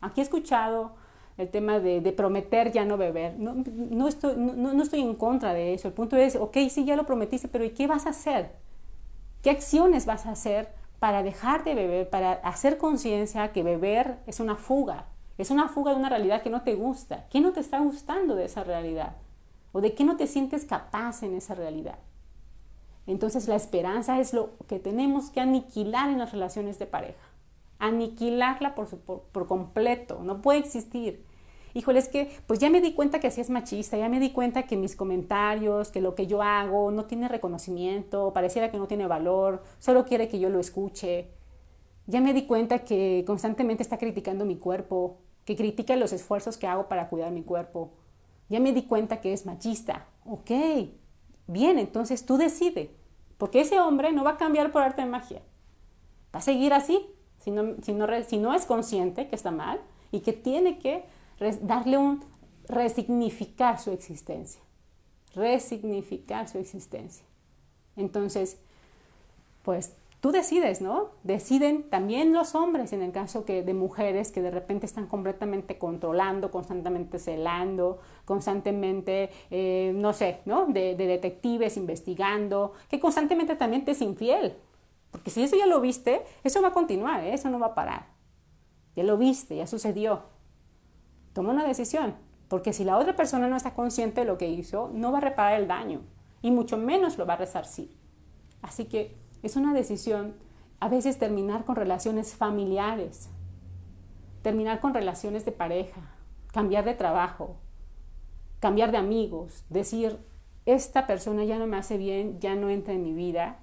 [0.00, 0.92] Aquí he escuchado
[1.36, 3.38] el tema de, prometer ya no beber.
[3.38, 5.88] No, estoy en contra de eso.
[5.88, 8.52] El punto es, ok, sí, ya lo prometiste, pero ¿y qué vas a hacer?
[9.42, 14.40] ¿Qué acciones vas a hacer para dejar de beber, para hacer conciencia que beber es
[14.40, 15.06] una fuga?
[15.38, 17.26] Es una fuga de una realidad que no te gusta.
[17.30, 19.16] ¿Qué no te está gustando de esa realidad?
[19.72, 21.98] ¿O de qué no te sientes capaz en esa realidad?
[23.10, 27.28] Entonces la esperanza es lo que tenemos que aniquilar en las relaciones de pareja.
[27.78, 30.20] Aniquilarla por, completo.
[30.22, 31.24] No puede existir
[31.74, 34.30] híjole, es que pues ya me di cuenta que así es machista, ya me di
[34.32, 38.86] cuenta que mis comentarios, que lo que yo hago no tiene reconocimiento, pareciera que no
[38.86, 41.28] tiene valor, solo quiere que yo lo escuche.
[42.06, 46.66] Ya me di cuenta que constantemente está criticando mi cuerpo, que critica los esfuerzos que
[46.66, 47.92] hago para cuidar mi cuerpo.
[48.48, 50.08] Ya me di cuenta que es machista.
[50.24, 50.50] Ok,
[51.46, 52.90] bien, entonces tú decide,
[53.40, 55.40] porque ese hombre no va a cambiar por arte de magia.
[56.32, 57.06] Va a seguir así,
[57.38, 59.80] si no, es consciente que está mal
[60.12, 61.04] y que tiene que
[61.62, 62.22] darle un
[62.68, 64.60] resignificar su existencia,
[65.34, 67.24] resignificar su existencia.
[67.96, 68.58] Entonces,
[69.62, 71.10] pues tú decides, ¿no?
[71.22, 75.78] Deciden también los hombres, en el caso que de mujeres que de repente están completamente
[75.78, 80.66] controlando, constantemente celando, constantemente, eh, no sé, ¿no?
[80.66, 84.56] De, de, detectives investigando, que constantemente también te es infiel.
[85.10, 87.34] Porque si eso ya lo viste, eso va a continuar, ¿eh?
[87.34, 88.06] eso no va a parar.
[88.94, 90.22] Ya lo viste, ya sucedió.
[91.32, 92.14] Toma una decisión,
[92.48, 95.22] porque si la otra persona no está consciente de lo que hizo, no va a
[95.22, 96.02] reparar el daño
[96.42, 97.96] y mucho menos lo va a resarcir.
[98.62, 100.34] Así que es una decisión
[100.80, 103.28] a veces terminar con relaciones familiares,
[104.42, 106.00] terminar con relaciones de pareja,
[106.52, 107.56] cambiar de trabajo,
[108.60, 110.18] cambiar de amigos, decir,
[110.66, 113.58] esta persona ya no me hace bien, ya no entra en mi vida.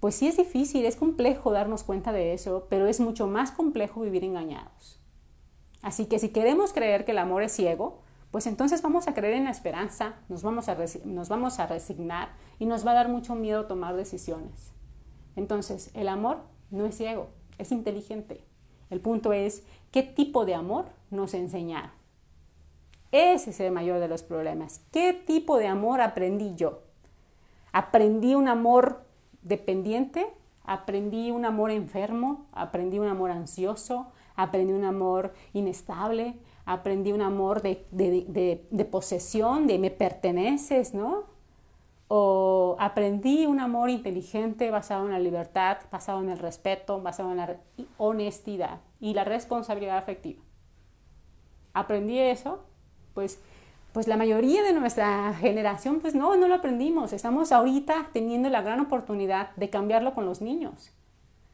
[0.00, 4.00] Pues sí es difícil, es complejo darnos cuenta de eso, pero es mucho más complejo
[4.00, 5.00] vivir engañados.
[5.82, 9.34] Así que si queremos creer que el amor es ciego, pues entonces vamos a creer
[9.34, 13.08] en la esperanza, nos vamos a, nos vamos a resignar y nos va a dar
[13.08, 14.75] mucho miedo tomar decisiones.
[15.36, 16.38] Entonces, el amor
[16.70, 18.42] no es ciego, es inteligente.
[18.90, 21.90] El punto es, ¿qué tipo de amor nos enseñaron?
[23.12, 24.80] Ese es el mayor de los problemas.
[24.92, 26.82] ¿Qué tipo de amor aprendí yo?
[27.72, 29.04] ¿Aprendí un amor
[29.42, 30.26] dependiente?
[30.64, 32.46] ¿Aprendí un amor enfermo?
[32.52, 34.08] ¿Aprendí un amor ansioso?
[34.34, 36.38] ¿Aprendí un amor inestable?
[36.64, 41.35] ¿Aprendí un amor de, de, posesión, de me perteneces, ¿no?
[42.08, 47.38] O aprendí un amor inteligente basado en la libertad, basado en el respeto, basado en
[47.38, 47.56] la
[47.98, 50.42] honestidad y la responsabilidad afectiva.
[51.74, 52.64] Aprendí eso,
[53.12, 53.40] pues,
[53.92, 57.12] pues la mayoría de nuestra generación, pues no, no lo aprendimos.
[57.12, 60.92] Estamos ahorita teniendo la gran oportunidad de cambiarlo con los niños.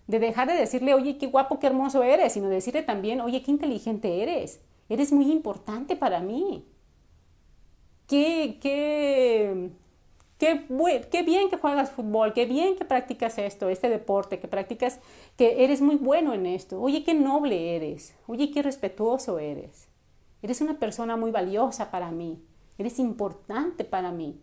[0.06, 3.50] De dejar de decirle, oye, qué guapo, qué hermoso eres, sino decirle también, oye, qué
[3.50, 4.60] inteligente eres.
[4.88, 6.66] Eres muy importante para mí.
[8.06, 9.70] Qué, qué,
[10.42, 14.98] Qué, bien que juegas fútbol, qué bien que practicas esto, este deporte, que practicas,
[15.37, 16.81] que eres muy bueno en esto.
[16.81, 18.16] Oye, qué noble eres.
[18.26, 19.87] Oye, qué respetuoso eres.
[20.42, 22.42] Eres una persona muy valiosa para mí.
[22.76, 24.40] Eres importante para mí.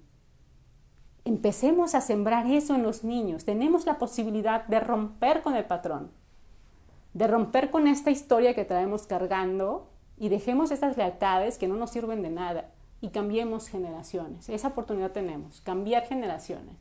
[1.25, 3.43] Empecemos a sembrar eso en los niños.
[3.43, 6.11] Tenemos la posibilidad de romper con el patrón,
[7.13, 11.89] de romper con esta historia que traemos cargando y dejemos estas lealtades que no nos
[11.89, 14.49] sirven de nada y cambiemos generaciones.
[14.49, 16.75] Esa oportunidad tenemos, cambiar generaciones.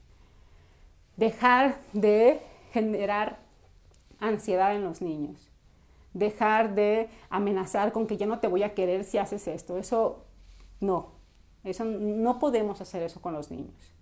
[1.16, 2.40] Dejar de
[2.72, 3.38] generar
[4.18, 5.48] ansiedad en los niños.
[6.14, 9.78] Dejar de amenazar con que ya no te voy a querer si haces esto.
[9.78, 10.24] Eso
[10.80, 11.12] no.
[11.64, 13.92] Eso no podemos hacer eso con los niños.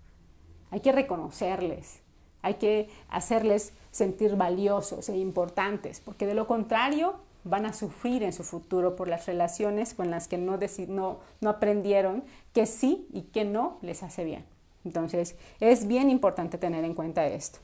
[0.71, 2.01] Hay que reconocerles.
[2.43, 8.33] Hay que hacerles sentir valiosos e importantes, porque de lo contrario van a sufrir en
[8.33, 13.23] su futuro por las relaciones con las que no, no, no aprendieron que sí y
[13.23, 14.45] que no les hace bien.
[14.85, 17.61] Entonces, es bien importante tener en cuenta esto.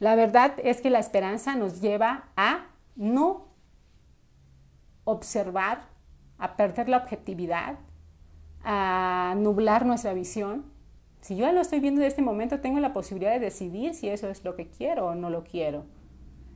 [0.00, 3.48] La verdad es que la esperanza nos lleva a no
[5.04, 5.88] observar,
[6.38, 7.78] a perder la objetividad,
[8.62, 10.66] a nublar nuestra visión.
[11.20, 14.08] Si yo ya lo estoy viendo en este momento, tengo la posibilidad de decidir si
[14.08, 15.84] eso es lo que quiero o no lo quiero.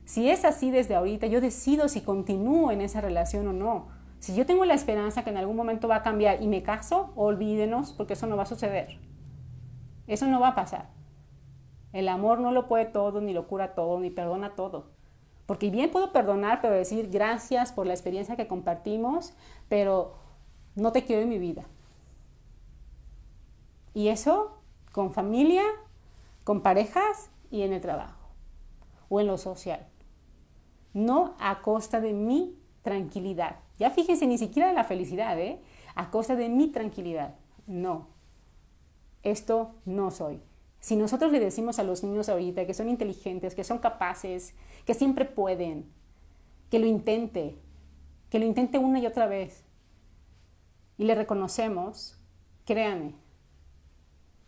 [0.05, 3.87] Si es así desde ahorita, yo decido si continúo en esa relación o no.
[4.19, 7.11] Si yo tengo la esperanza que en algún momento va a cambiar y me caso,
[7.15, 8.99] olvídenos porque eso no va a suceder.
[10.07, 10.89] Eso no va a pasar.
[11.93, 14.91] El amor no lo puede todo, ni lo cura todo, ni perdona todo.
[15.45, 19.33] Porque bien puedo perdonar, pero decir gracias por la experiencia que compartimos,
[19.69, 20.15] pero
[20.75, 21.65] no te quiero en mi vida.
[23.93, 24.57] Y eso
[24.91, 25.63] con familia,
[26.43, 28.29] con parejas y en el trabajo
[29.09, 29.92] o en lo social
[30.93, 33.57] no a costa de mi tranquilidad.
[33.79, 35.59] Ya fíjense, ni siquiera de la felicidad, ¿eh?
[35.95, 37.35] A costa de mi tranquilidad.
[37.65, 38.07] No,
[39.23, 40.41] esto no soy.
[40.79, 44.53] Si nosotros le decimos a los niños ahorita que son inteligentes, que son capaces,
[44.85, 45.89] que siempre pueden,
[46.69, 47.55] que lo intente,
[48.29, 49.63] que lo intente una y otra vez,
[50.97, 52.17] y le reconocemos,
[52.65, 53.15] créanme,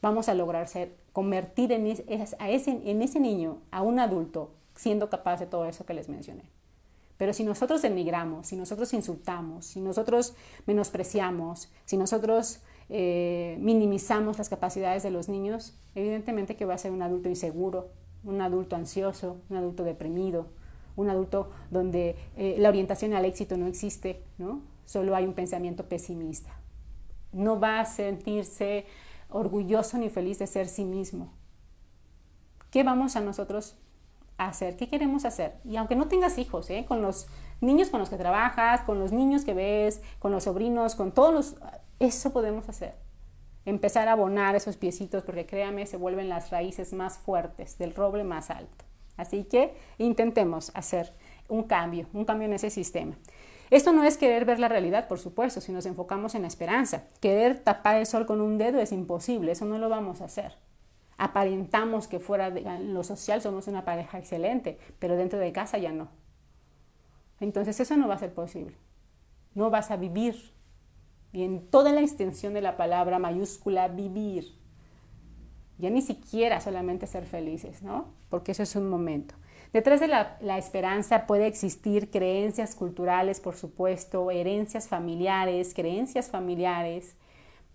[0.01, 5.65] vamos a lograr ser, convertir en, ese niño a un adulto siendo capaz de todo
[5.65, 6.43] eso que les mencioné.
[7.17, 10.35] Pero si nosotros denigramos, si nosotros insultamos, si nosotros
[10.65, 12.59] menospreciamos, si nosotros
[12.89, 17.89] eh, minimizamos las capacidades de los niños, evidentemente que va a ser un adulto inseguro,
[18.25, 20.47] un adulto ansioso, un adulto deprimido,
[20.97, 24.61] un adulto donde eh, la orientación al éxito no existe, ¿no?
[24.85, 26.51] Solo hay un pensamiento pesimista.
[27.31, 28.85] No va a sentirse
[29.29, 31.33] orgulloso ni feliz de ser sí mismo.
[32.71, 33.75] ¿Qué vamos a nosotros
[34.37, 35.55] hacer, qué queremos hacer.
[35.63, 36.85] Y aunque no tengas hijos, ¿eh?
[36.87, 37.27] con los
[37.61, 41.33] niños con los que trabajas, con los niños que ves, con los sobrinos, con todos
[41.33, 41.55] los...
[41.99, 42.95] Eso podemos hacer.
[43.65, 48.23] empezar a abonar esos piecitos porque créame, se vuelven las raíces más fuertes del roble
[48.23, 48.85] más alto.
[49.17, 51.13] Así que intentemos hacer
[51.47, 53.15] un cambio, un cambio en ese sistema.
[53.71, 57.05] Esto no es querer ver la realidad, por supuesto, si nos enfocamos en la esperanza.
[57.19, 60.57] Querer tapar el sol con un dedo es imposible, eso no lo vamos a hacer.
[61.17, 65.91] Aparentamos que fuera de lo social somos una pareja excelente, pero dentro de casa ya
[65.91, 66.09] no.
[67.39, 68.75] Entonces eso no va a ser posible.
[69.53, 70.53] No vas a vivir.
[71.31, 74.55] Y en toda la extensión de la palabra mayúscula, vivir.
[75.77, 78.13] Ya ni siquiera solamente ser felices, ¿no?
[78.29, 79.35] Porque eso es un momento.
[79.73, 87.17] Detrás de la, esperanza puede existir creencias culturales, por supuesto, herencias familiares, creencias familiares,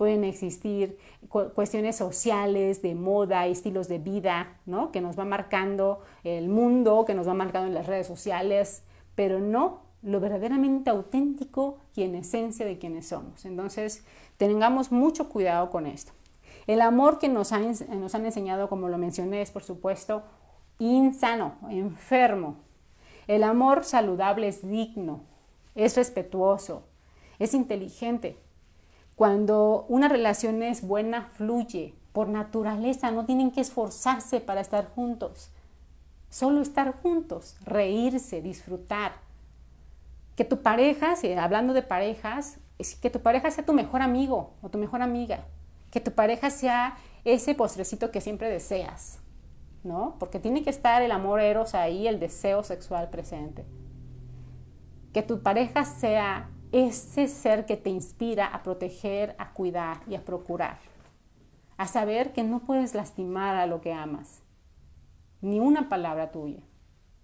[0.01, 0.97] pueden existir
[1.29, 4.93] cuestiones sociales, de moda, estilos de vida, ¿no?
[4.93, 8.83] Que nos va marcando el mundo, que nos va marcando en las redes sociales,
[9.15, 13.45] pero no lo verdaderamente auténtico y en esencia de quienes somos.
[13.45, 14.03] Entonces,
[14.39, 16.13] tengamos mucho cuidado con esto.
[16.67, 20.23] El amor que nos nos han enseñado, como lo mencioné, es por supuesto
[20.79, 22.57] insano, enfermo.
[23.27, 25.21] El amor saludable es digno,
[25.75, 26.85] es respetuoso,
[27.39, 28.39] es inteligente.
[29.21, 35.51] Cuando una relación es buena, fluye por naturaleza, no tienen que esforzarse para estar juntos.
[36.31, 39.13] Solo estar juntos, reírse, disfrutar.
[40.37, 42.61] Que tu pareja, hablando de parejas,
[43.03, 45.45] que tu pareja sea tu mejor amigo o tu mejor amiga.
[45.91, 49.19] Que tu pareja sea ese postrecito que siempre deseas.
[49.85, 50.17] ¿no?
[50.19, 53.67] Porque tiene que estar el amor eros ahí, el deseo sexual presente.
[55.13, 60.25] Que tu pareja sea ese ser que te inspira a proteger, a cuidar y a
[60.25, 60.79] procurar.
[61.77, 64.43] A saber que no puedes lastimar a lo que amas.
[65.41, 66.63] Ni una palabra tuya,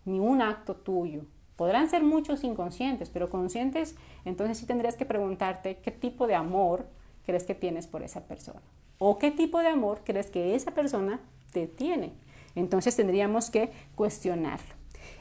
[0.04, 1.26] ni un acto tuyo.
[1.56, 6.86] Podrán ser muchos inconscientes, pero conscientes, entonces sí tendrías que preguntarte qué tipo de amor
[7.24, 8.62] crees que tienes por esa persona.
[8.98, 11.20] O qué tipo de amor crees que esa persona
[11.52, 12.14] te tiene.
[12.54, 14.74] Entonces tendríamos que cuestionarlo.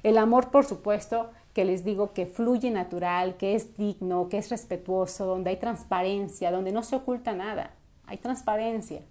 [0.04, 4.50] El amor, por supuesto, que les digo que fluye natural, que es digno, que es
[4.50, 7.72] respetuoso, donde hay transparencia, donde no se oculta nada,
[8.06, 9.02] hay transparencia.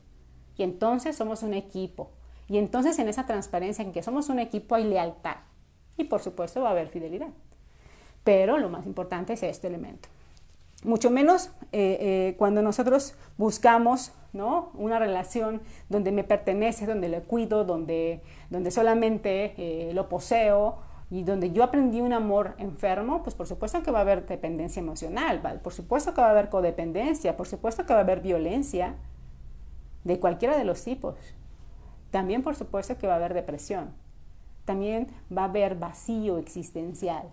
[0.59, 2.11] Y entonces somos un equipo.
[2.47, 5.37] Y entonces en esa transparencia en que somos un equipo hay lealtad.
[5.97, 7.31] Y por supuesto va a haber fidelidad.
[8.25, 10.11] Pero lo más importante es este elemento.
[10.85, 14.71] Mucho menos eh, eh, cuando nosotros buscamos ¿no?
[14.75, 20.77] Una relación donde me pertenece, donde le cuido, donde, donde solamente eh, lo poseo
[21.15, 24.81] y donde yo aprendí un amor enfermo, pues por supuesto que va a haber dependencia
[24.81, 28.97] emocional, por supuesto que va a haber codependencia, por supuesto que va a haber violencia
[30.03, 31.15] de cualquiera de los tipos.
[32.11, 33.95] También por supuesto que va a haber depresión.
[34.65, 37.31] También va a haber vacío existencial.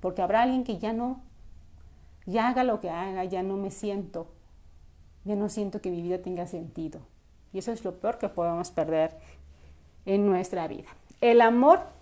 [0.00, 1.20] Porque habrá alguien que ya no,
[2.26, 4.26] ya haga lo que haga, ya no me siento
[5.24, 6.98] ya no siento que mi vida tenga sentido.
[7.52, 9.16] Y eso es lo peor que podemos perder
[10.06, 10.88] en nuestra vida.
[11.20, 11.93] El amor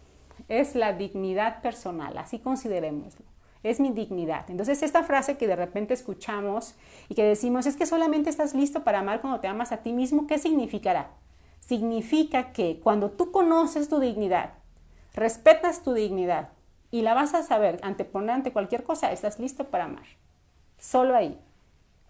[0.49, 3.25] es la dignidad personal, así considerémoslo.
[3.63, 4.51] Es mi dignidad.
[4.51, 6.75] Entonces, esta frase que de repente escuchamos
[7.09, 9.93] y que decimos es que solamente estás listo para amar cuando te amas a ti
[9.93, 11.11] mismo, ¿qué significará?
[11.61, 14.55] Significa que cuando tú conoces tu dignidad,
[15.15, 16.49] respetas tu dignidad
[16.91, 20.07] y la vas a saber anteponer ante cualquier cosa, estás listo para amar.
[20.79, 21.39] Solo ahí.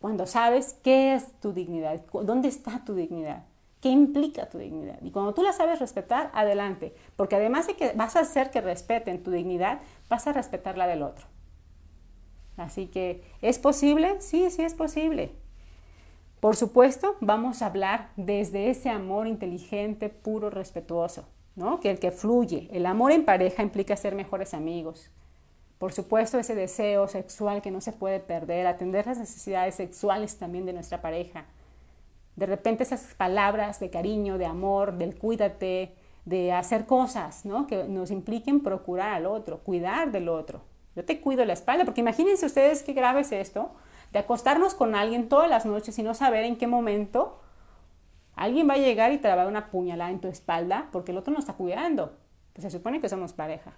[0.01, 3.45] Cuando sabes qué es tu dignidad, dónde está tu dignidad,
[3.83, 4.99] qué implica tu dignidad.
[5.03, 6.95] Y cuando tú la sabes respetar, adelante.
[7.17, 10.87] Porque además de que vas a hacer que respeten tu dignidad, vas a respetar la
[10.87, 11.27] del otro.
[12.57, 14.21] Así que, ¿es posible?
[14.21, 15.33] Sí, sí es posible.
[16.41, 21.81] Por supuesto, vamos a hablar desde ese amor inteligente, puro, respetuoso, ¿no?
[21.81, 22.69] Que el que fluye.
[22.73, 25.11] El amor en pareja implica ser mejores amigos,
[25.83, 30.65] por supuesto, ese deseo sexual que no se puede perder, atender las necesidades sexuales también
[30.65, 31.47] de nuestra pareja.
[32.37, 37.67] De repente esas palabras de cariño, de amor, del cuídate, de hacer cosas ¿no?
[37.67, 40.63] que nos impliquen procurar al otro, cuidar del otro.
[40.95, 43.73] Yo te cuido la espalda, porque imagínense ustedes qué grave es esto,
[44.13, 47.41] de acostarnos con alguien todas las noches y no saber en qué momento
[48.35, 51.13] alguien va a llegar y te va a dar una puñalada en tu espalda porque
[51.13, 52.19] el otro no está cuidando.
[52.53, 53.73] Pues se supone que somos pareja.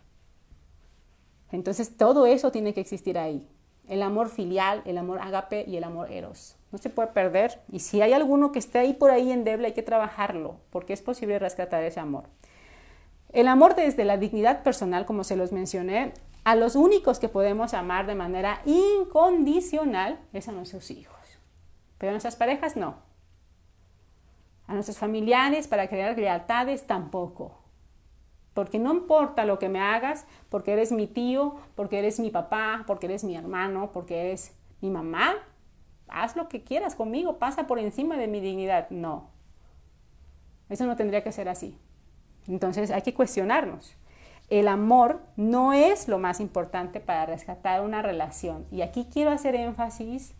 [1.53, 3.49] Entonces todo eso tiene que existir ahí.
[3.89, 6.57] El amor filial, el amor agape y el amor eros.
[6.73, 7.61] No se puede perder.
[7.71, 11.03] Y si hay alguno que esté ahí por ahí endeble, hay que trabajarlo, porque es
[11.03, 12.25] posible rescatar ese amor.
[13.33, 16.13] El amor desde la dignidad personal, como se los mencioné,
[16.45, 21.17] a los únicos que podemos amar de manera incondicional es a nuestros hijos.
[21.99, 22.97] Pero a nuestras parejas no.
[24.67, 27.64] A nuestros familiares para crear lealtades tampoco.
[28.55, 32.85] Porque no importa lo que me hagas, porque eres mi tío, porque eres mi papá,
[32.87, 35.35] porque eres mi hermano, porque eres mi mamá,
[36.09, 38.89] haz lo que quieras conmigo, pasa por encima de mi dignidad.
[38.91, 39.31] No,
[40.69, 41.79] eso no tendría que ser así.
[42.47, 43.97] Entonces hay que cuestionarnos.
[44.51, 48.67] El amor no es lo más importante para rescatar una relación.
[48.71, 50.35] Y aquí quiero hacer énfasis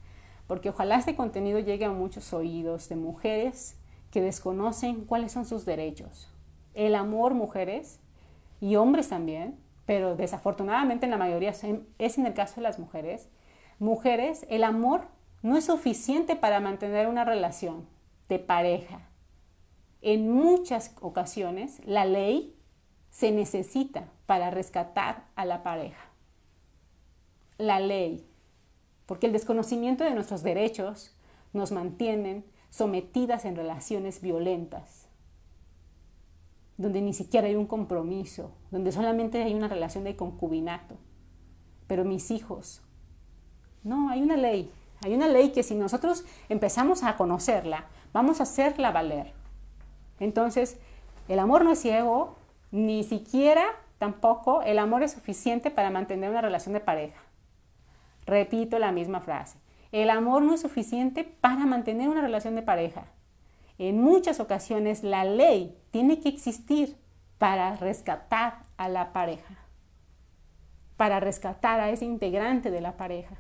[0.47, 3.77] porque ojalá este contenido llegue a muchos oídos de mujeres
[4.11, 6.31] que desconocen cuáles son sus derechos.
[6.75, 7.99] El amor, mujeres,
[8.61, 13.29] y hombres también, pero desafortunadamente en la mayoría es en el caso de las mujeres,
[13.79, 15.09] mujeres, el amor
[15.43, 17.87] no es suficiente para mantener una relación
[18.29, 19.09] de pareja.
[20.01, 22.57] En muchas ocasiones la ley
[23.11, 26.11] se necesita para rescatar a la pareja.
[27.59, 28.27] La ley,
[29.07, 31.17] porque el desconocimiento de nuestros derechos
[31.53, 35.04] nos mantienen sometidas en relaciones violentas,
[36.77, 40.97] donde ni siquiera hay un compromiso, donde solamente hay una relación de concubinato.
[41.87, 42.83] Pero mis hijos,
[43.83, 44.71] no, hay una ley,
[45.03, 49.33] hay una ley que si nosotros empezamos a conocerla, vamos a hacerla valer.
[50.21, 50.79] Entonces,
[51.29, 52.37] el amor no es ciego,
[52.71, 53.65] ni siquiera
[53.99, 57.21] tampoco el amor es suficiente para mantener una relación de pareja.
[58.27, 59.59] Repito la misma frase.
[59.93, 63.07] El amor no es suficiente para mantener una relación de pareja.
[63.79, 66.97] En muchas ocasiones la ley tiene que existir
[67.39, 69.55] para rescatar a la pareja,
[70.97, 73.37] para rescatar a ese integrante de la pareja,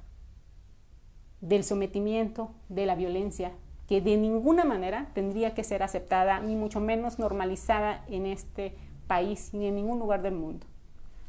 [1.41, 3.51] del sometimiento, de la violencia,
[3.89, 8.77] que de ninguna manera tendría que ser aceptada, ni mucho menos normalizada en este
[9.09, 10.65] país ni en ningún lugar del mundo.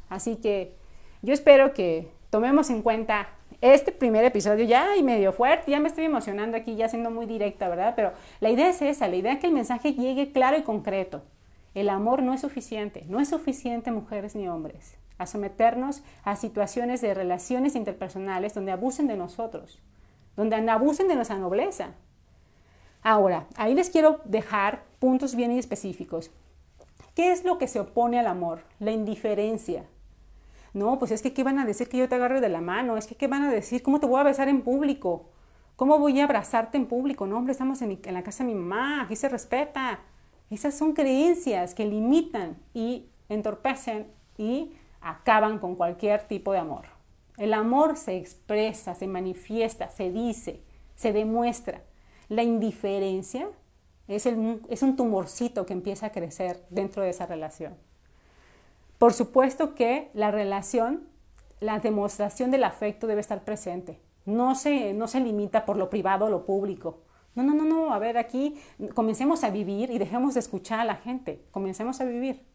[0.08, 0.76] Así que
[1.22, 3.30] yo espero que tomemos en cuenta
[3.60, 7.26] este primer episodio ya y medio fuerte, ya me estoy emocionando aquí, ya siendo muy
[7.26, 7.94] directa, ¿verdad?
[7.96, 11.22] Pero la idea es esa, la idea es que el mensaje llegue claro y concreto.
[11.74, 17.00] El amor no es suficiente, no es suficiente mujeres ni hombres a someternos a situaciones
[17.00, 19.78] de relaciones interpersonales donde abusen de nosotros,
[20.36, 21.94] donde abusen de nuestra nobleza.
[23.02, 26.30] Ahora, ahí les quiero dejar puntos bien específicos.
[27.14, 28.62] ¿Qué es lo que se opone al amor?
[28.78, 29.86] La indiferencia,
[30.76, 32.98] no, pues es que ¿qué van a decir que yo te agarre de la mano?
[32.98, 33.82] Es que ¿qué van a decir?
[33.82, 35.30] ¿Cómo te voy a besar en público?
[35.74, 37.26] ¿Cómo voy a abrazarte en público?
[37.26, 40.00] No, hombre, estamos en, la casa de mi mamá, aquí se respeta.
[40.50, 46.84] Esas son creencias que limitan y entorpecen y acaban con cualquier tipo de amor.
[47.38, 50.60] El amor se expresa, se manifiesta, se dice,
[50.94, 51.84] se demuestra.
[52.28, 53.48] La indiferencia
[54.08, 57.76] es un tumorcito que empieza a crecer dentro de esa relación.
[58.98, 61.08] Por supuesto que la relación,
[61.60, 64.00] la demostración del afecto debe estar presente.
[64.24, 67.02] No se, no se limita por lo privado o lo público.
[67.34, 67.92] No, no, no, no.
[67.92, 68.56] A ver, aquí
[68.94, 71.44] comencemos a vivir y dejemos de escuchar a la gente.
[71.50, 72.46] Comencemos a vivir.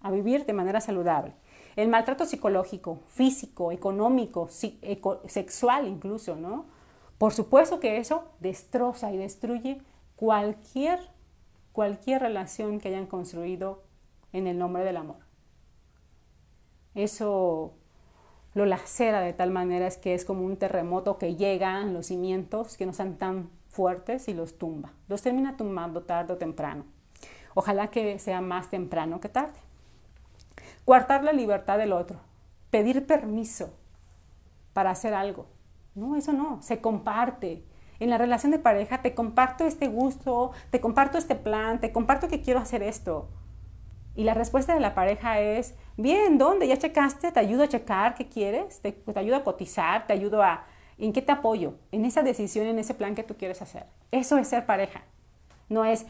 [0.00, 1.34] A vivir de manera saludable.
[1.76, 4.48] El maltrato psicológico, físico, económico,
[5.26, 6.66] sexual incluso, ¿no?
[7.16, 9.80] Por supuesto que eso destroza y destruye
[10.16, 10.98] cualquier,
[11.72, 13.84] cualquier relación que hayan construido
[14.32, 15.29] en el nombre del amor
[16.94, 17.74] eso
[18.54, 22.06] lo lacera de tal manera es que es como un terremoto que llega en los
[22.06, 24.92] cimientos que no están tan fuertes y los tumba.
[25.08, 26.84] Los termina tumbando tarde o temprano.
[27.54, 29.58] Ojalá que sea más temprano que tarde.
[30.84, 32.18] Cuartar la libertad del otro.
[32.70, 33.72] Pedir permiso
[34.72, 35.46] para hacer algo.
[35.94, 36.60] No, eso no.
[36.62, 37.64] Se comparte.
[38.00, 42.28] En la relación de pareja te comparto este gusto, te comparto este plan, te comparto
[42.28, 43.28] que quiero hacer esto.
[44.16, 46.66] Y la respuesta de la pareja es, bien, ¿dónde?
[46.66, 47.32] ¿Ya checaste?
[47.32, 48.80] ¿Te ayudo a checar qué quieres?
[48.80, 50.06] ¿Te, ayudo a cotizar?
[50.06, 50.66] ¿Te ayudo a...
[50.98, 51.74] ¿En qué te apoyo?
[51.92, 53.86] En esa decisión, en ese plan que tú quieres hacer.
[54.10, 55.02] Eso es ser pareja.
[55.68, 56.06] No es,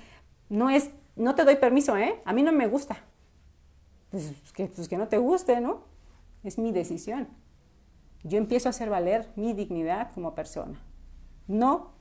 [0.48, 2.20] no es, no te doy permiso, ¿eh?
[2.24, 2.96] A mí no me gusta.
[4.10, 5.82] Pues que, pues que no te guste, ¿no?
[6.42, 7.28] Es mi decisión.
[8.24, 10.80] Yo empiezo a hacer valer mi dignidad como persona.
[11.46, 11.92] No,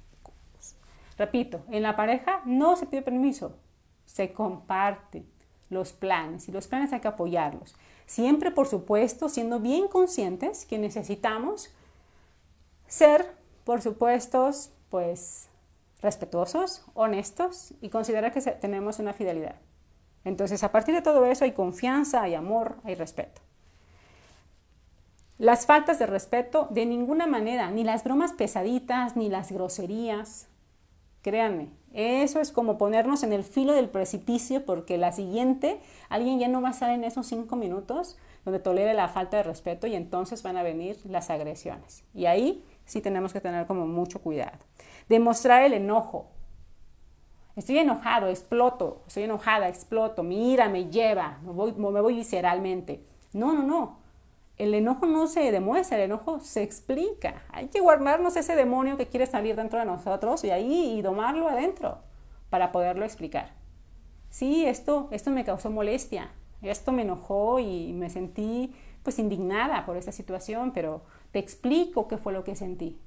[1.18, 3.58] repito, en la pareja no se pide permiso,
[4.06, 5.26] se comparte
[5.70, 7.76] los planes y los planes hay que apoyarlos.
[8.06, 11.70] Siempre, por supuesto, siendo bien conscientes que necesitamos
[12.88, 14.50] ser, por supuesto,
[14.90, 15.48] pues
[16.02, 19.56] respetuosos, honestos y considerar que tenemos una fidelidad.
[20.26, 23.42] Entonces, a partir de todo eso hay confianza, hay amor, hay respeto.
[25.38, 30.49] Las faltas de respeto, de ninguna manera, ni las bromas pesaditas, ni las groserías,
[31.22, 36.48] créanme, eso es como ponernos en el filo del precipicio porque la siguiente, alguien ya
[36.48, 39.96] no va a estar en esos cinco minutos donde tolere la falta de respeto y
[39.96, 42.04] entonces van a venir las agresiones.
[42.14, 44.60] Y ahí sí tenemos que tener como mucho cuidado.
[45.08, 46.28] Demostrar el enojo.
[47.56, 53.04] Estoy enojado, exploto, estoy enojada, exploto, mi ira me lleva, me voy, me voy visceralmente.
[53.34, 53.99] No, no, no.
[54.60, 57.44] El enojo no se demuestra, el enojo se explica.
[57.52, 61.48] Hay que guardarnos ese demonio que quiere salir dentro de nosotros y ahí y domarlo
[61.48, 62.00] adentro
[62.50, 63.54] para poderlo explicar.
[64.30, 66.32] Sí, esto, esto me causó molestia,
[66.62, 72.18] esto me enojó y me sentí pues indignada por esta situación, pero te explico qué
[72.18, 73.00] fue lo que sentí.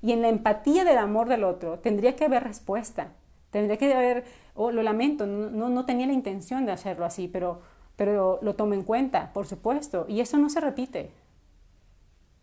[0.00, 3.14] Y en la empatía del amor del otro tendría que haber respuesta,
[3.50, 4.24] tendría que haber,
[4.54, 7.62] oh, lo lamento, no, no tenía la intención de hacerlo así, pero,
[7.96, 11.10] pero lo tomo en cuenta, por supuesto, y eso no se repite,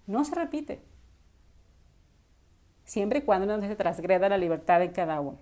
[0.07, 0.79] no se repite,
[2.85, 5.37] siempre y cuando no se transgreda la libertad de cada uno.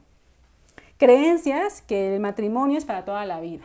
[0.98, 3.64] Creencias que el matrimonio es para toda la vida.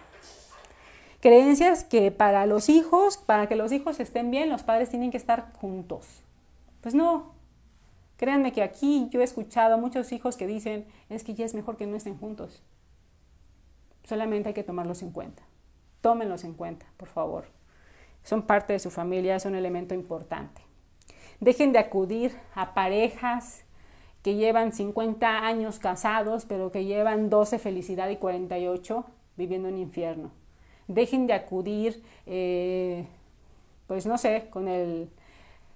[1.21, 5.17] Creencias que para los hijos, para que los hijos estén bien, los padres tienen que
[5.17, 6.07] estar juntos.
[6.81, 7.33] Pues no.
[8.19, 11.55] Créanme que aquí yo he escuchado a muchos hijos que dicen, es que ya es
[11.55, 12.63] mejor que no estén juntos.
[14.05, 15.43] Solamente hay que tomarlos en cuenta.
[16.05, 17.47] Tómenlos en cuenta, por favor.
[18.25, 20.61] Son parte de su familia, es un elemento importante.
[21.41, 23.65] Dejen de acudir a parejas
[24.23, 29.07] que llevan 50 años casados, pero que llevan 12 felicidad y 48
[29.39, 30.31] viviendo en infierno.
[30.89, 33.07] Dejen de acudir, eh,
[33.87, 35.09] pues no sé, con el,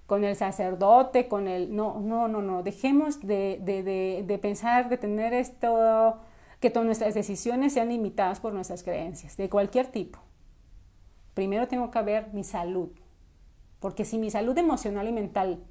[0.05, 1.75] con el sacerdote, con el...
[1.75, 2.61] No, no, no, no.
[2.61, 6.17] Dejemos de, de, de, pensar, de tener esto,
[6.59, 10.19] que todas nuestras decisiones sean limitadas por nuestras creencias, de cualquier tipo.
[11.33, 12.89] Primero tengo que ver mi salud,
[13.79, 15.63] porque si mi salud emocional y mental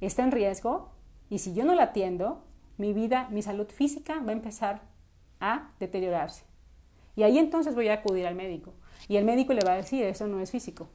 [0.00, 0.90] está en riesgo,
[1.28, 2.44] y si yo no la atiendo,
[2.76, 4.82] mi vida, mi salud física va a empezar
[5.40, 6.44] a deteriorarse.
[7.16, 8.72] Y ahí entonces voy a acudir al médico.
[9.08, 10.88] Y el médico le va a decir, eso no es físico,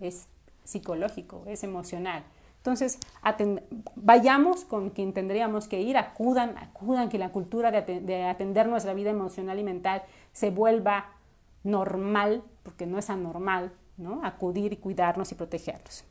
[0.00, 0.28] es
[0.64, 2.24] psicológico, es emocional.
[2.60, 2.98] Entonces,
[3.96, 8.92] vayamos con quien tendríamos que ir, acudan, acudan, que la cultura de, de, atender nuestra
[8.92, 10.02] vida emocional y mental
[10.32, 11.06] se vuelva
[11.64, 14.20] normal, porque no es anormal, ¿no?
[14.24, 16.04] Acudir y cuidarnos y protegerlos.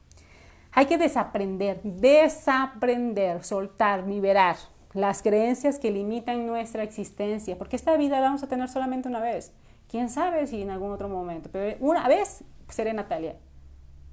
[0.71, 4.55] Hay que desaprender, desaprender, soltar, liberar
[4.93, 9.19] las creencias que limitan nuestra existencia, porque esta vida la vamos a tener solamente una
[9.19, 9.51] vez.
[9.87, 13.35] Quién sabe si en algún otro momento, pero una vez seré Natalia.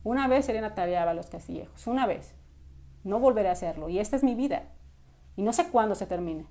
[0.06, 2.32] Una vez seré Natalia Ábalos Castillejos, una vez.
[3.02, 3.88] No volveré a hacerlo.
[3.88, 4.62] Y esta es mi vida.
[5.34, 6.46] Y no sé cuándo se termine.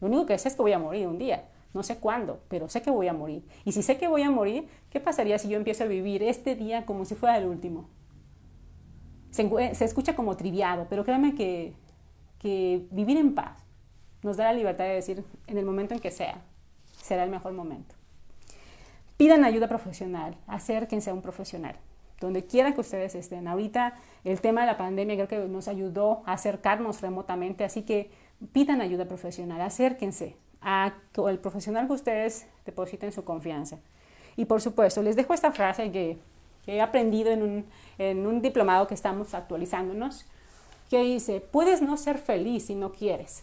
[0.00, 1.50] Lo único que sé es que voy a morir un día.
[1.74, 3.46] No sé cuándo, pero sé que voy a morir.
[3.66, 6.56] Y si sé que voy a morir, ¿qué pasaría si yo empiezo a vivir este
[6.56, 7.90] día como si fuera el último?
[9.32, 11.74] se, escucha como triviado, pero créanme que,
[12.38, 13.62] que vivir en paz
[14.22, 16.40] nos da la libertad de decir en el momento en que sea,
[17.02, 17.94] será el mejor momento.
[19.18, 21.76] Pidan ayuda profesional, acérquense a un profesional,
[22.20, 23.48] donde quiera que ustedes estén.
[23.48, 23.94] Ahorita
[24.24, 28.10] el tema de la pandemia creo que nos ayudó a acercarnos remotamente, así que
[28.52, 30.94] pidan ayuda profesional, acérquense a
[31.28, 33.78] el profesional que ustedes depositen su confianza.
[34.36, 36.18] Y por supuesto, les dejo esta frase que
[36.68, 37.64] que he aprendido en un,
[37.96, 40.26] en un diplomado que estamos actualizándonos,
[40.90, 43.42] que dice, puedes no ser feliz si no quieres,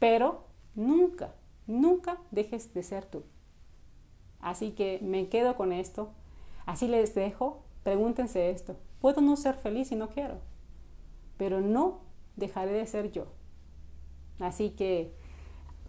[0.00, 0.42] pero
[0.74, 1.32] nunca,
[1.68, 3.22] nunca dejes de ser tú.
[4.40, 6.10] Así que me quedo con esto,
[6.66, 10.40] así les dejo, pregúntense esto, puedo no ser feliz si no quiero,
[11.36, 12.00] pero no
[12.34, 13.26] dejaré de ser yo.
[14.40, 15.14] Así que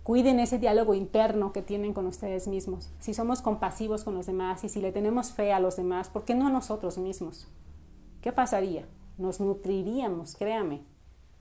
[0.07, 2.93] Cuiden ese diálogo interno que tienen con ustedes mismos.
[2.97, 6.23] Si somos compasivos con los demás y si le tenemos fe a los demás, ¿por
[6.23, 7.49] qué no a nosotros mismos?
[8.21, 8.87] ¿Qué pasaría?
[9.17, 10.85] Nos nutriríamos, créame.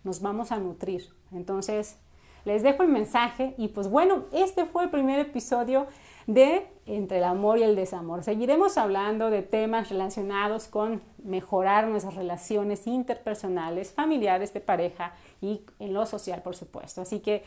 [0.03, 1.11] Nos vamos a nutrir.
[1.31, 2.01] Entonces,
[2.47, 5.87] les dejo el mensaje y pues bueno, este fue el primer episodio
[6.27, 8.23] de Entre el amor y el desamor.
[8.23, 15.93] Seguiremos hablando de temas relacionados con mejorar nuestras relaciones interpersonales, familiares, de pareja y en
[15.93, 17.01] lo social, por supuesto.
[17.01, 17.43] Así que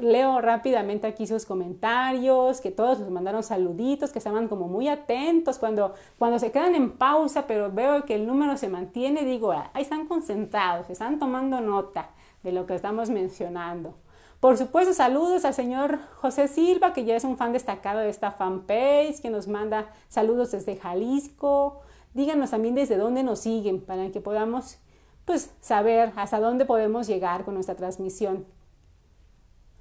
[0.00, 5.58] leo rápidamente aquí sus comentarios, que todos nos mandaron saluditos, que estaban como muy atentos
[5.58, 9.70] cuando, cuando se quedan en pausa, pero veo que el número se mantiene, digo, ah,
[9.74, 12.10] ahí están concentrados, están tomando nota
[12.44, 13.94] de lo que estamos mencionando.
[14.40, 18.30] Por supuesto, saludos al señor José Silva, que ya es un fan destacado de esta
[18.30, 21.80] fanpage, que nos manda saludos desde Jalisco.
[22.14, 24.78] Díganos también desde dónde nos siguen para que podamos
[25.24, 28.46] pues, saber hasta dónde podemos llegar con nuestra transmisión.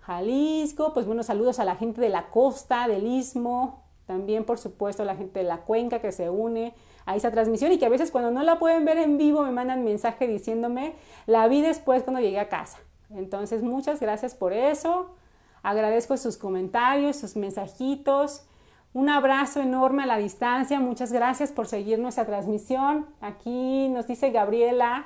[0.02, 5.04] Jalisco, pues buenos saludos a la gente de la costa, del istmo, también por supuesto
[5.04, 6.74] a la gente de la cuenca que se une
[7.06, 9.52] a esa transmisión y que a veces cuando no la pueden ver en vivo me
[9.52, 10.96] mandan mensaje diciéndome
[11.28, 12.80] la vi después cuando llegué a casa.
[13.10, 15.16] Entonces, muchas gracias por eso.
[15.64, 18.46] Agradezco sus comentarios, sus mensajitos.
[18.94, 20.80] Un abrazo enorme a la distancia.
[20.80, 23.06] Muchas gracias por seguir nuestra transmisión.
[23.22, 25.06] Aquí nos dice Gabriela.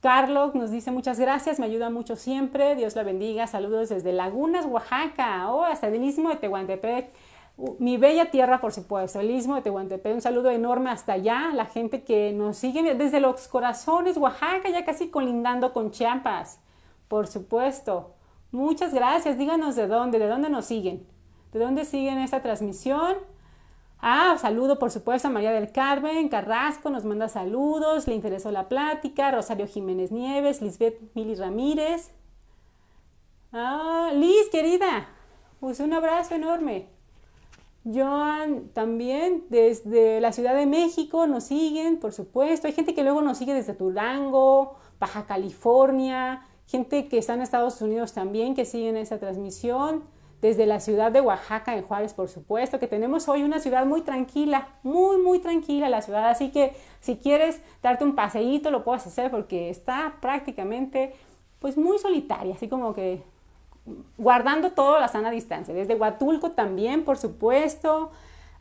[0.00, 2.74] Carlos nos dice muchas gracias, me ayuda mucho siempre.
[2.74, 3.46] Dios la bendiga.
[3.46, 5.50] Saludos desde Lagunas, Oaxaca.
[5.50, 7.10] Oh, hasta el mismo de Tehuantepec.
[7.78, 10.14] mi bella tierra, por supuesto, el istmo de Tehuantepec.
[10.14, 14.86] Un saludo enorme hasta allá, la gente que nos sigue desde los corazones, Oaxaca, ya
[14.86, 16.60] casi colindando con Chiapas,
[17.10, 18.14] por supuesto.
[18.52, 21.08] Muchas gracias, díganos de dónde, de dónde nos siguen,
[21.52, 23.16] de dónde siguen esta transmisión.
[23.98, 28.68] Ah, saludo por supuesto a María del Carmen Carrasco, nos manda saludos, le interesó la
[28.68, 32.12] plática, Rosario Jiménez Nieves, Lisbeth Mili Ramírez.
[33.52, 35.08] Ah, Liz, querida,
[35.58, 36.90] pues un abrazo enorme.
[37.84, 42.68] Joan también desde la Ciudad de México nos siguen, por supuesto.
[42.68, 47.82] Hay gente que luego nos sigue desde Durango, Baja California, gente que está en Estados
[47.82, 50.04] Unidos también que siguen esta transmisión.
[50.40, 54.00] Desde la ciudad de Oaxaca, en Juárez, por supuesto, que tenemos hoy una ciudad muy
[54.00, 56.30] tranquila, muy, muy tranquila la ciudad.
[56.30, 61.12] Así que si quieres darte un paseíto, lo puedes hacer porque está prácticamente,
[61.58, 63.22] pues muy solitaria, así como que
[64.16, 65.74] guardando todo la sana distancia.
[65.74, 68.10] Desde Huatulco también, por supuesto,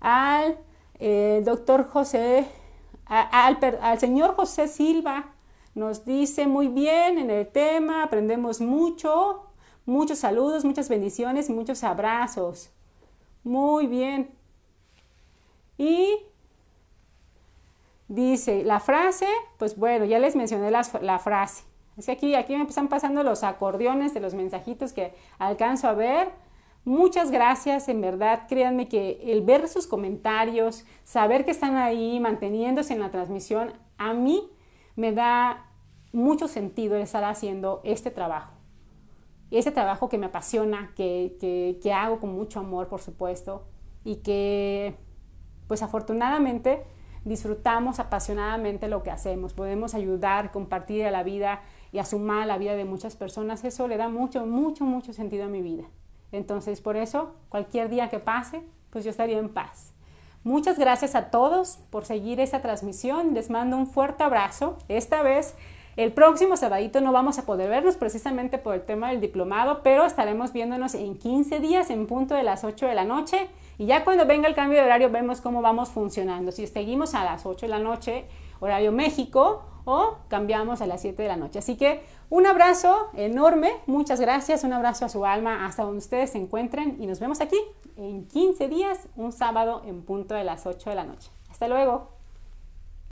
[0.01, 0.57] al
[0.99, 2.45] eh, doctor José,
[3.05, 5.27] al señor José Silva,
[5.79, 9.45] nos dice muy bien en el tema, aprendemos mucho,
[9.85, 12.69] muchos saludos, muchas bendiciones y muchos abrazos.
[13.45, 14.29] Muy bien.
[15.77, 16.17] Y
[18.09, 19.25] dice la frase,
[19.57, 20.83] pues bueno, ya les mencioné la,
[21.19, 21.63] frase.
[21.95, 25.93] Es que aquí, aquí me están pasando los acordeones de los mensajitos que alcanzo a
[25.93, 26.29] ver.
[26.83, 32.93] Muchas gracias, en verdad, créanme que el ver sus comentarios, saber que están ahí manteniéndose
[32.93, 34.49] en la transmisión, a mí
[34.95, 35.68] me da
[36.11, 38.53] mucho sentido estar haciendo este trabajo.
[39.51, 43.65] Este trabajo que me apasiona, que, que, que hago con mucho amor, por supuesto,
[44.03, 44.95] y que,
[45.67, 46.83] pues afortunadamente,
[47.25, 49.53] disfrutamos apasionadamente lo que hacemos.
[49.53, 53.87] Podemos ayudar, compartir a la vida y a sumar la vida de muchas personas, eso
[53.87, 55.85] le da mucho, mucho, mucho sentido a mi vida.
[56.31, 59.93] Entonces, por eso, cualquier día que pase, pues yo estaría en paz.
[60.43, 63.33] Muchas gracias a todos por seguir esta transmisión.
[63.33, 64.77] Les mando un fuerte abrazo.
[64.87, 65.55] Esta vez,
[65.99, 70.05] el próximo sabadito no vamos a poder vernos precisamente por el tema del diplomado, pero
[70.05, 73.49] estaremos viéndonos en 15 días en punto de las 8 de la noche.
[73.77, 76.53] Y ya cuando venga el cambio de horario vemos cómo vamos funcionando.
[76.53, 78.23] Si seguimos a las 8 de la noche,
[78.61, 81.59] horario México, o cambiamos a las 7 de la noche.
[81.59, 86.29] Así que un abrazo enorme, muchas gracias, un abrazo a su alma hasta donde ustedes
[86.29, 87.59] se encuentren y nos vemos aquí
[87.97, 91.29] en 15 días, un sábado en punto de las 8 de la noche.
[91.49, 92.18] Hasta luego.